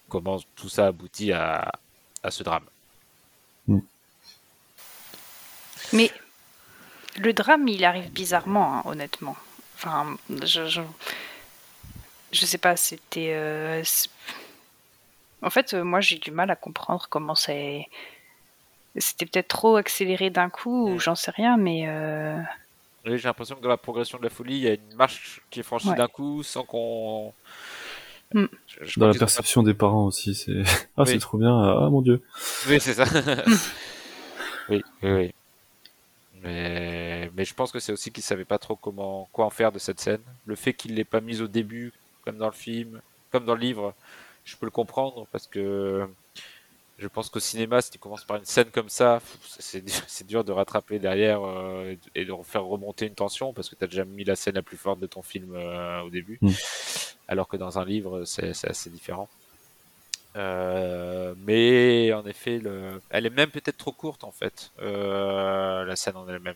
[0.09, 1.73] comment tout ça aboutit à,
[2.23, 2.65] à ce drame.
[5.93, 6.11] Mais
[7.19, 9.37] le drame, il arrive bizarrement, hein, honnêtement.
[9.77, 10.81] Enfin, je, je,
[12.33, 13.33] je sais pas, c'était.
[13.35, 13.83] euh,
[15.43, 17.87] en fait, euh, moi, j'ai du mal à comprendre comment c'est.
[18.97, 21.85] C'était peut-être trop accéléré d'un coup, ou j'en sais rien, mais.
[21.87, 22.39] euh,
[23.05, 25.41] Oui, j'ai l'impression que dans la progression de la folie, il y a une marche
[25.51, 25.97] qui est franchie Ouais.
[25.97, 27.33] d'un coup sans qu'on.
[28.35, 28.47] Je-
[28.83, 30.63] je Dans la perception des parents aussi, c'est
[30.97, 31.07] ah Oui.
[31.13, 32.21] c'est trop bien, ah mon dieu.
[32.69, 33.05] Oui, c'est ça.
[34.69, 35.33] oui, oui, oui.
[36.43, 39.73] Mais, mais je pense que c'est aussi qu'ils savaient pas trop comment quoi en faire
[39.73, 40.21] de cette scène.
[40.45, 41.93] Le fait qu'ils l'aient pas mise au début,
[42.25, 43.01] comme dans le film,
[43.33, 43.95] comme dans le livre,
[44.45, 46.07] je peux le comprendre parce que
[46.99, 49.21] je pense qu'au cinéma, si tu commences par une scène comme ça,
[49.59, 53.85] c'est dur de rattraper derrière euh, et de faire remonter une tension parce que tu
[53.85, 56.39] as déjà mis la scène la plus forte de ton film euh, au début.
[56.41, 56.51] Mm.
[57.29, 59.29] Alors que dans un livre, c'est assez différent.
[60.37, 63.01] Euh, mais en effet, le...
[63.11, 66.55] elle est même peut-être trop courte en fait, la scène en elle-même.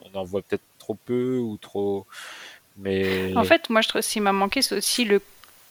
[0.00, 2.06] On en voit peut-être trop peu ou trop.
[2.76, 3.34] Mais...
[3.36, 5.22] En fait, moi, je trouve ce qui m'a manqué, c'est aussi le,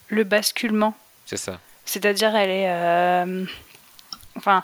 [0.08, 0.98] le basculement.
[1.26, 1.60] C'est ça.
[1.86, 2.70] C'est-à-dire, elle est.
[2.70, 3.46] Euh,
[4.36, 4.64] enfin,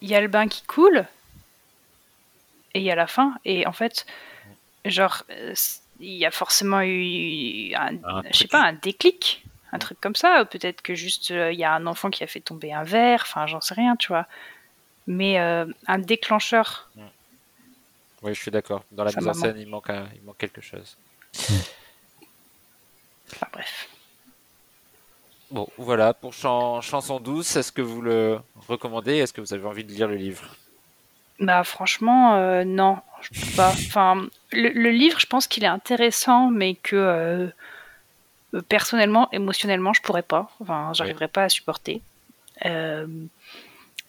[0.00, 1.06] il y a le bain qui coule,
[2.74, 3.34] et il y a la fin.
[3.44, 4.06] Et en fait,
[4.84, 5.54] genre, euh,
[6.00, 7.92] il y a forcément eu, un,
[8.30, 10.44] je sais pas, un déclic, un truc comme ça.
[10.44, 13.22] Peut-être que juste, euh, il y a un enfant qui a fait tomber un verre,
[13.22, 14.26] enfin, j'en sais rien, tu vois.
[15.06, 16.90] Mais un déclencheur.
[18.22, 18.82] Oui, je suis d'accord.
[18.90, 20.96] Dans la mise en scène, il manque, il manque quelque chose.
[23.32, 23.88] Enfin, bref.
[25.50, 29.16] Bon, voilà, pour Chanson douce, est-ce que vous le recommandez?
[29.16, 30.56] Est-ce que vous avez envie de lire le livre?
[31.38, 33.68] Bah franchement, euh, non, je peux pas.
[33.70, 40.22] Enfin, le, livre, je pense qu'il est intéressant, mais que euh, personnellement, émotionnellement, je pourrais
[40.22, 40.50] pas.
[40.60, 42.00] Enfin, j'arriverais pas à supporter.
[42.64, 43.06] Euh,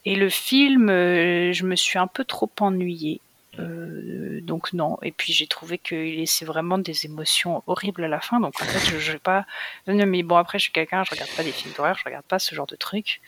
[0.06, 3.20] et le film, je me suis un peu trop ennuyée.
[3.60, 4.98] Euh, donc non.
[5.02, 8.40] Et puis j'ai trouvé qu'il laissait vraiment des émotions horribles à la fin.
[8.40, 9.46] Donc en fait, je, vais pas.
[9.88, 12.40] mais bon, après, je suis quelqu'un, je regarde pas des films d'horreur, je regarde pas
[12.40, 13.22] ce genre de trucs.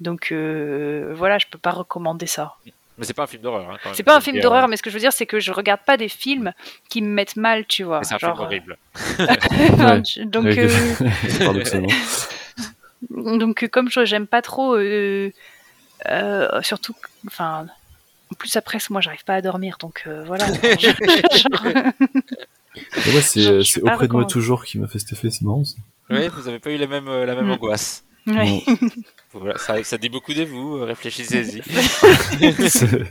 [0.00, 2.56] Donc euh, voilà, je peux pas recommander ça.
[2.98, 3.70] Mais c'est pas un film d'horreur.
[3.70, 5.50] Hein, c'est pas un film d'horreur, mais ce que je veux dire, c'est que je
[5.50, 6.52] regarde pas des films
[6.88, 8.04] qui me mettent mal, tu vois.
[8.04, 8.76] C'est un film horrible.
[10.20, 10.58] donc,
[13.10, 15.30] donc comme je j'aime pas trop, euh,
[16.62, 16.94] surtout,
[17.26, 17.66] enfin
[18.32, 20.46] en plus, après, moi, j'arrive pas à dormir, donc euh, voilà.
[23.20, 25.64] c'est auprès de moi toujours qui m'a fait cet effet, c'est marrant.
[25.64, 25.76] Ça.
[26.08, 27.50] Oui, vous avez pas eu la même, euh, la même mm.
[27.50, 28.06] angoisse.
[28.26, 28.64] Oui.
[29.34, 31.60] voilà, ça, ça dit beaucoup de vous, euh, réfléchissez-y.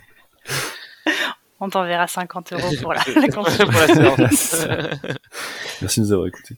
[1.60, 4.16] On t'enverra 50 euros pour la, la.
[5.82, 6.56] Merci de nous avoir écoutés.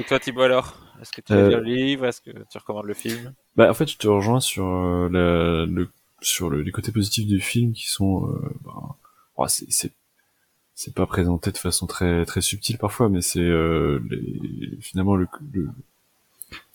[0.00, 0.76] Et toi, Thibaut, alors?
[1.00, 2.06] Est-ce que tu as lu le livre?
[2.06, 3.32] Est-ce que tu recommandes le film?
[3.54, 5.88] bah, En fait, je te rejoins sur le
[6.22, 9.92] sur le, les côtés positifs du film qui sont euh, bah, c'est
[10.74, 14.00] c'est pas présenté de façon très très subtile parfois mais c'est euh,
[14.80, 15.28] finalement le,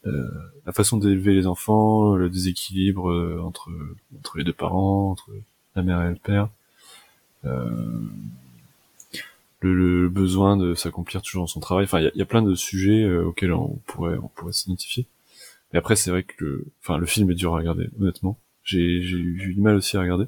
[0.06, 0.30] euh,
[0.66, 3.72] la façon d'élever les enfants le déséquilibre euh, entre
[4.20, 5.32] entre les deux parents entre
[5.76, 6.50] la mère et le père
[7.46, 8.00] euh,
[9.62, 11.86] le, le, besoin de s'accomplir toujours dans son travail.
[11.86, 15.08] Enfin il y a, y a, plein de sujets auxquels on pourrait on pourrait s'identifier.
[15.74, 18.80] Mais après c'est vrai que le enfin le film est dur à regarder honnêtement j'ai
[18.80, 20.28] eu du mal aussi à regarder.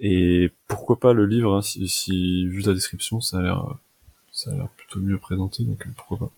[0.00, 3.76] Et pourquoi pas le livre, hein, si, si, vu la description, ça a l'air,
[4.32, 6.30] ça a l'air plutôt mieux présenté, donc euh, pourquoi pas.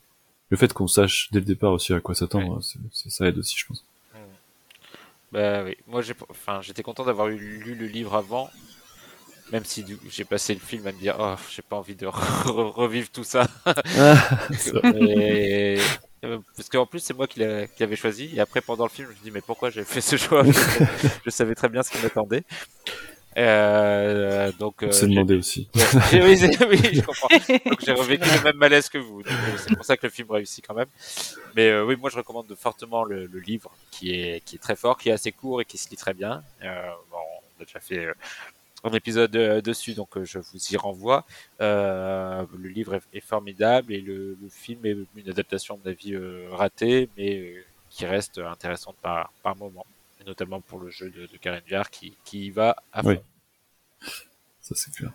[0.51, 3.57] Le fait qu'on sache dès le départ aussi à quoi s'attendre, c'est, ça aide aussi,
[3.57, 3.85] je pense.
[5.33, 8.49] Bah oui, moi j'ai, enfin, j'étais content d'avoir lu le livre avant,
[9.51, 12.07] même si j'ai passé le film à me dire, oh, j'ai pas envie de
[12.47, 13.47] revivre tout ça.
[13.65, 14.49] Ah,
[14.95, 15.79] et,
[16.57, 18.31] parce qu'en plus, c'est moi qui l'avais choisi.
[18.35, 20.45] Et après, pendant le film, je me dis, mais pourquoi j'ai fait ce choix?
[21.25, 22.45] Je savais très bien ce qui m'attendait.
[23.37, 25.69] Euh, donc, euh, c'est demandé aussi.
[25.75, 27.29] oui, je comprends.
[27.67, 29.21] Donc j'ai revécu le même malaise que vous.
[29.21, 30.89] Euh, c'est pour ça que le film réussit quand même.
[31.55, 34.97] Mais oui, moi je recommande fortement le, le, livre, qui est qui est très fort,
[34.97, 36.43] qui est assez court et qui se lit très bien.
[36.63, 37.19] bon,
[37.59, 38.09] on a déjà fait
[38.87, 41.25] un épisode euh, dessus, donc euh, je vous y renvoie.
[41.61, 46.17] Euh, le livre est, formidable et le, film est une adaptation, à mon avis,
[46.51, 47.55] ratée, mais
[47.91, 49.87] qui reste intéressante par, par moment,
[50.21, 53.09] et notamment pour le jeu de, de Karen Viard qui, qui y va à fond.
[53.09, 53.19] Oui.
[54.61, 55.13] Ça, c'est clair.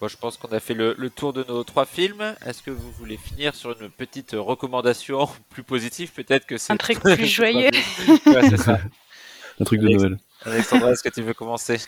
[0.00, 2.34] Bon, je pense qu'on a fait le, le, tour de nos trois films.
[2.46, 6.76] Est-ce que vous voulez finir sur une petite recommandation plus positive Peut-être que c'est un
[6.76, 7.70] truc plus joyeux.
[8.26, 8.80] ouais, c'est ça.
[9.60, 10.18] Un truc de Noël.
[10.44, 11.78] Alexandra, est-ce que tu veux commencer?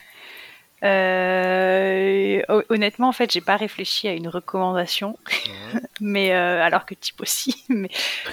[0.85, 5.17] Euh, honnêtement, en fait, j'ai pas réfléchi à une recommandation,
[6.01, 7.89] mais euh, alors que type aussi, mais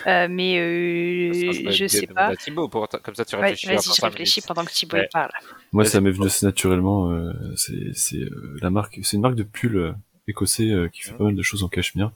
[0.07, 2.35] euh, mais je sais pas.
[2.35, 3.67] Thibaut, comme ça tu réfléchis.
[3.67, 5.31] Ouais, vas-y, je réfléchis pendant que Thibaut parle.
[5.71, 7.11] Moi, ça m'est venu assez naturellement.
[7.55, 8.25] c'est
[8.61, 9.95] la marque, c'est une marque de pull
[10.27, 12.11] écossais qui fait pas mal de choses en cachemire.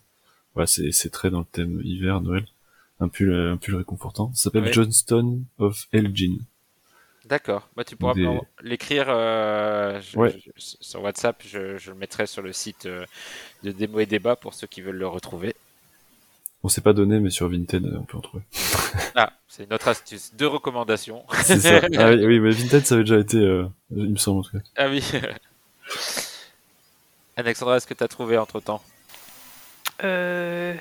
[0.55, 2.45] Voilà, c'est très dans le thème hiver, Noël.
[2.99, 4.31] Un pull, un pull réconfortant.
[4.33, 6.37] Ça s'appelle Johnston of Elgin.
[7.25, 7.69] D'accord.
[7.75, 8.13] Bah, tu pourras
[8.61, 10.01] l'écrire euh,
[10.57, 11.41] sur WhatsApp.
[11.45, 13.05] Je, le mettrai sur le site euh,
[13.63, 15.55] de Démo et Débat pour ceux qui veulent le retrouver.
[16.63, 18.43] On s'est pas donné, mais sur Vinted, on peut en trouver.
[19.15, 20.33] ah, c'est notre astuce.
[20.35, 21.23] Deux recommandations.
[21.43, 21.81] c'est ça.
[21.97, 23.65] Ah, oui, mais Vinted, ça avait déjà été, euh,
[23.95, 24.63] il me semble en tout cas.
[24.75, 25.03] Ah oui.
[27.37, 28.81] Alexandra, est-ce que tu as trouvé entre temps
[30.03, 30.75] euh...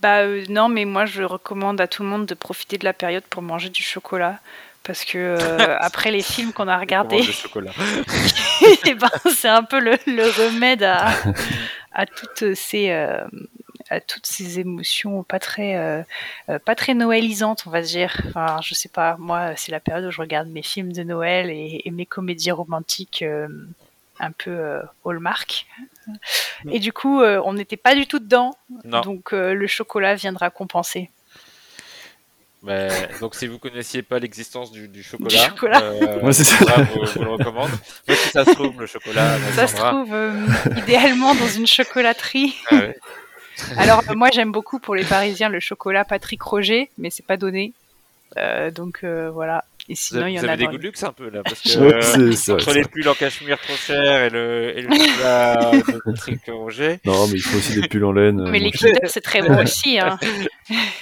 [0.00, 3.24] Bah non, mais moi je recommande à tout le monde de profiter de la période
[3.24, 4.38] pour manger du chocolat
[4.82, 5.36] parce que
[5.80, 7.20] après les films qu'on a regardés,
[8.86, 9.92] eh ben, c'est un peu le,
[10.46, 11.12] remède à,
[11.92, 12.90] à toutes ces
[13.90, 16.02] à toutes ces émotions pas très euh,
[16.48, 18.20] euh, pas très noëlisantes on va dire.
[18.28, 21.50] Enfin je sais pas moi c'est la période où je regarde mes films de Noël
[21.50, 23.48] et, mes comédies romantiques euh,
[24.20, 25.66] un peu hallmark.
[26.70, 28.56] Et du coup on n'était pas du tout dedans.
[28.84, 31.10] Donc le chocolat viendra compenser
[33.20, 35.92] donc si vous connaissiez pas l'existence du, chocolat,
[36.22, 36.82] Moi, ça.
[36.82, 37.70] vous, vous, le recommande.
[38.08, 40.14] si ça se trouve le chocolat, ça se trouve
[40.76, 42.54] idéalement dans une chocolaterie.
[42.70, 42.76] Ah
[43.76, 47.36] alors euh, moi j'aime beaucoup pour les Parisiens le chocolat Patrick Roger, mais c'est pas
[47.36, 47.72] donné.
[48.36, 49.64] Euh, donc euh, voilà.
[49.90, 50.44] Et sinon, il y en a.
[50.44, 53.14] Vous avez des goûts de luxe un peu là, parce que entre les pulls en
[53.14, 57.00] cachemire trop chers et le, et le chocolat de Patrick Roger.
[57.06, 58.50] Non, mais il faut aussi des pulls en laine.
[58.50, 58.70] Mais les
[59.06, 59.98] c'est très bon aussi.
[59.98, 60.18] Hein.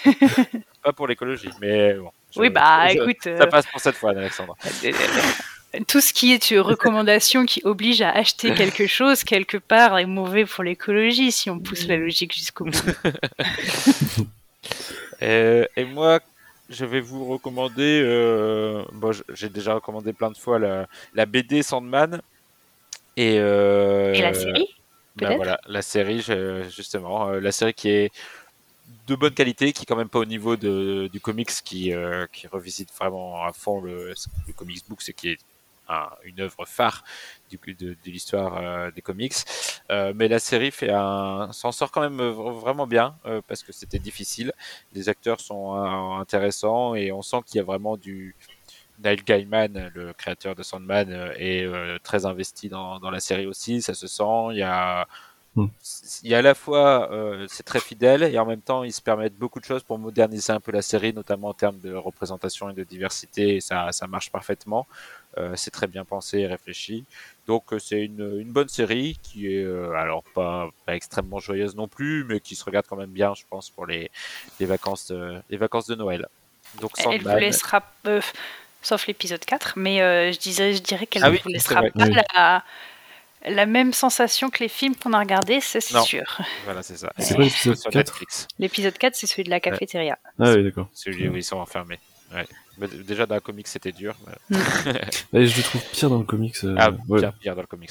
[0.86, 2.12] Pas pour l'écologie, mais bon.
[2.36, 3.24] oui, bah écoute.
[3.24, 4.56] Ça passe pour cette fois, Alexandre
[5.88, 10.06] tout ce qui est une recommandation qui oblige à acheter quelque chose, quelque part, est
[10.06, 12.72] mauvais pour l'écologie si on pousse la logique jusqu'au bout.
[15.22, 16.20] Euh, et, moi,
[16.68, 22.20] je vais vous recommander, euh, bon, j'ai déjà recommandé plein de fois la, BD Sandman.
[23.16, 24.68] Et, euh, et la série
[25.16, 26.22] ben voilà, la série,
[26.68, 28.12] justement, la série qui est
[29.06, 31.92] de bonne qualité, qui est quand même pas au niveau de, du comics qui,
[32.32, 34.14] qui revisite vraiment à fond le,
[34.46, 35.38] le comics book, ce qui est
[36.24, 37.04] une œuvre phare
[37.50, 39.34] du, de, de l'histoire euh, des comics.
[39.90, 43.72] Euh, mais la série fait un, s'en sort quand même vraiment bien euh, parce que
[43.72, 44.52] c'était difficile.
[44.94, 45.74] Les acteurs sont
[46.18, 48.34] intéressants et on sent qu'il y a vraiment du
[49.04, 51.68] Neil Gaiman, le créateur de Sandman, est
[52.02, 53.82] très investi dans, dans, la série aussi.
[53.82, 54.48] Ça se sent.
[54.52, 55.06] Il y a
[55.56, 55.68] hmm.
[56.22, 57.10] il y a à la fois,
[57.48, 60.52] c'est très fidèle et en même temps, ils se permettent beaucoup de choses pour moderniser
[60.52, 63.56] un peu la série, notamment en termes de représentation et de diversité.
[63.56, 64.86] Et ça, ça marche parfaitement.
[65.38, 67.04] Euh, c'est très bien pensé et réfléchi.
[67.46, 72.24] Donc euh, c'est une, bonne série qui est euh, alors pas, extrêmement joyeuse non plus,
[72.24, 74.10] mais qui se regarde quand même bien, je pense, pour les,
[74.60, 76.26] vacances, de, les vacances de Noël.
[76.80, 77.82] Donc Elle vous laissera,
[78.80, 79.98] sauf l'épisode 4, mais
[80.32, 82.64] je, disais, je dirais qu'elle ah ne vous laissera pas la,
[83.66, 86.40] même sensation que les films qu'on a regardés, c'est sûr.
[86.64, 87.12] Voilà, c'est ça.
[87.18, 90.18] C'est quoi l'épisode 4 L'épisode 4, c'est celui de la cafétéria.
[90.38, 90.88] Ah oui, d'accord.
[90.92, 91.98] Celui où ils sont enfermés.
[92.34, 92.46] Ouais
[92.78, 94.14] déjà dans le comics c'était dur.
[94.50, 94.56] Mm.
[95.32, 96.56] je le trouve pire dans le comics.
[96.64, 96.90] Euh, ah,
[97.40, 97.90] pire, dans le comics,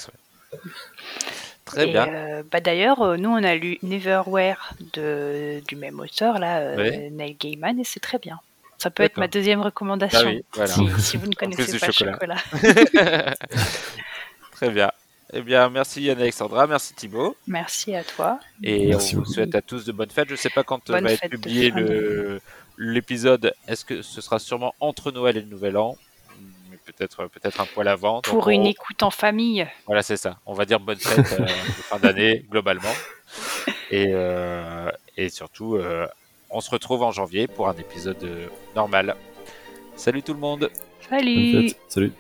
[1.66, 2.08] Très bien.
[2.08, 6.76] Euh, bah D'ailleurs, euh, nous on a lu Neverwhere de, du même auteur, là,
[7.10, 8.39] Neil Gaiman, et c'est très bien.
[8.78, 12.36] Ça peut être ma deuxième recommandation ah si, vous ne connaissez pas le chocolat.
[14.51, 14.91] très bien.
[15.38, 17.36] Eh bien, merci Yann Alexandra, merci Thibaut.
[17.46, 18.40] Merci à toi.
[18.64, 20.30] Et on vous souhaite à tous de bonnes fêtes.
[20.30, 22.40] Je ne sais pas quand va être publié le,
[22.78, 25.98] l'épisode, est-ce que ce sera sûrement entre Noël et le Nouvel An?
[26.86, 28.22] Peut-être peut-être un poil avant.
[28.22, 29.68] Pour une écoute en famille.
[29.88, 30.40] Voilà, c'est ça.
[30.46, 32.94] On va dire bonne fête euh, de fin d'année, globalement.
[33.92, 36.08] Et, euh, et surtout, euh,
[36.50, 38.26] on se retrouve en janvier pour un épisode
[38.74, 39.18] normal.
[39.98, 40.70] Salut tout le monde
[41.10, 42.14] Salut Salut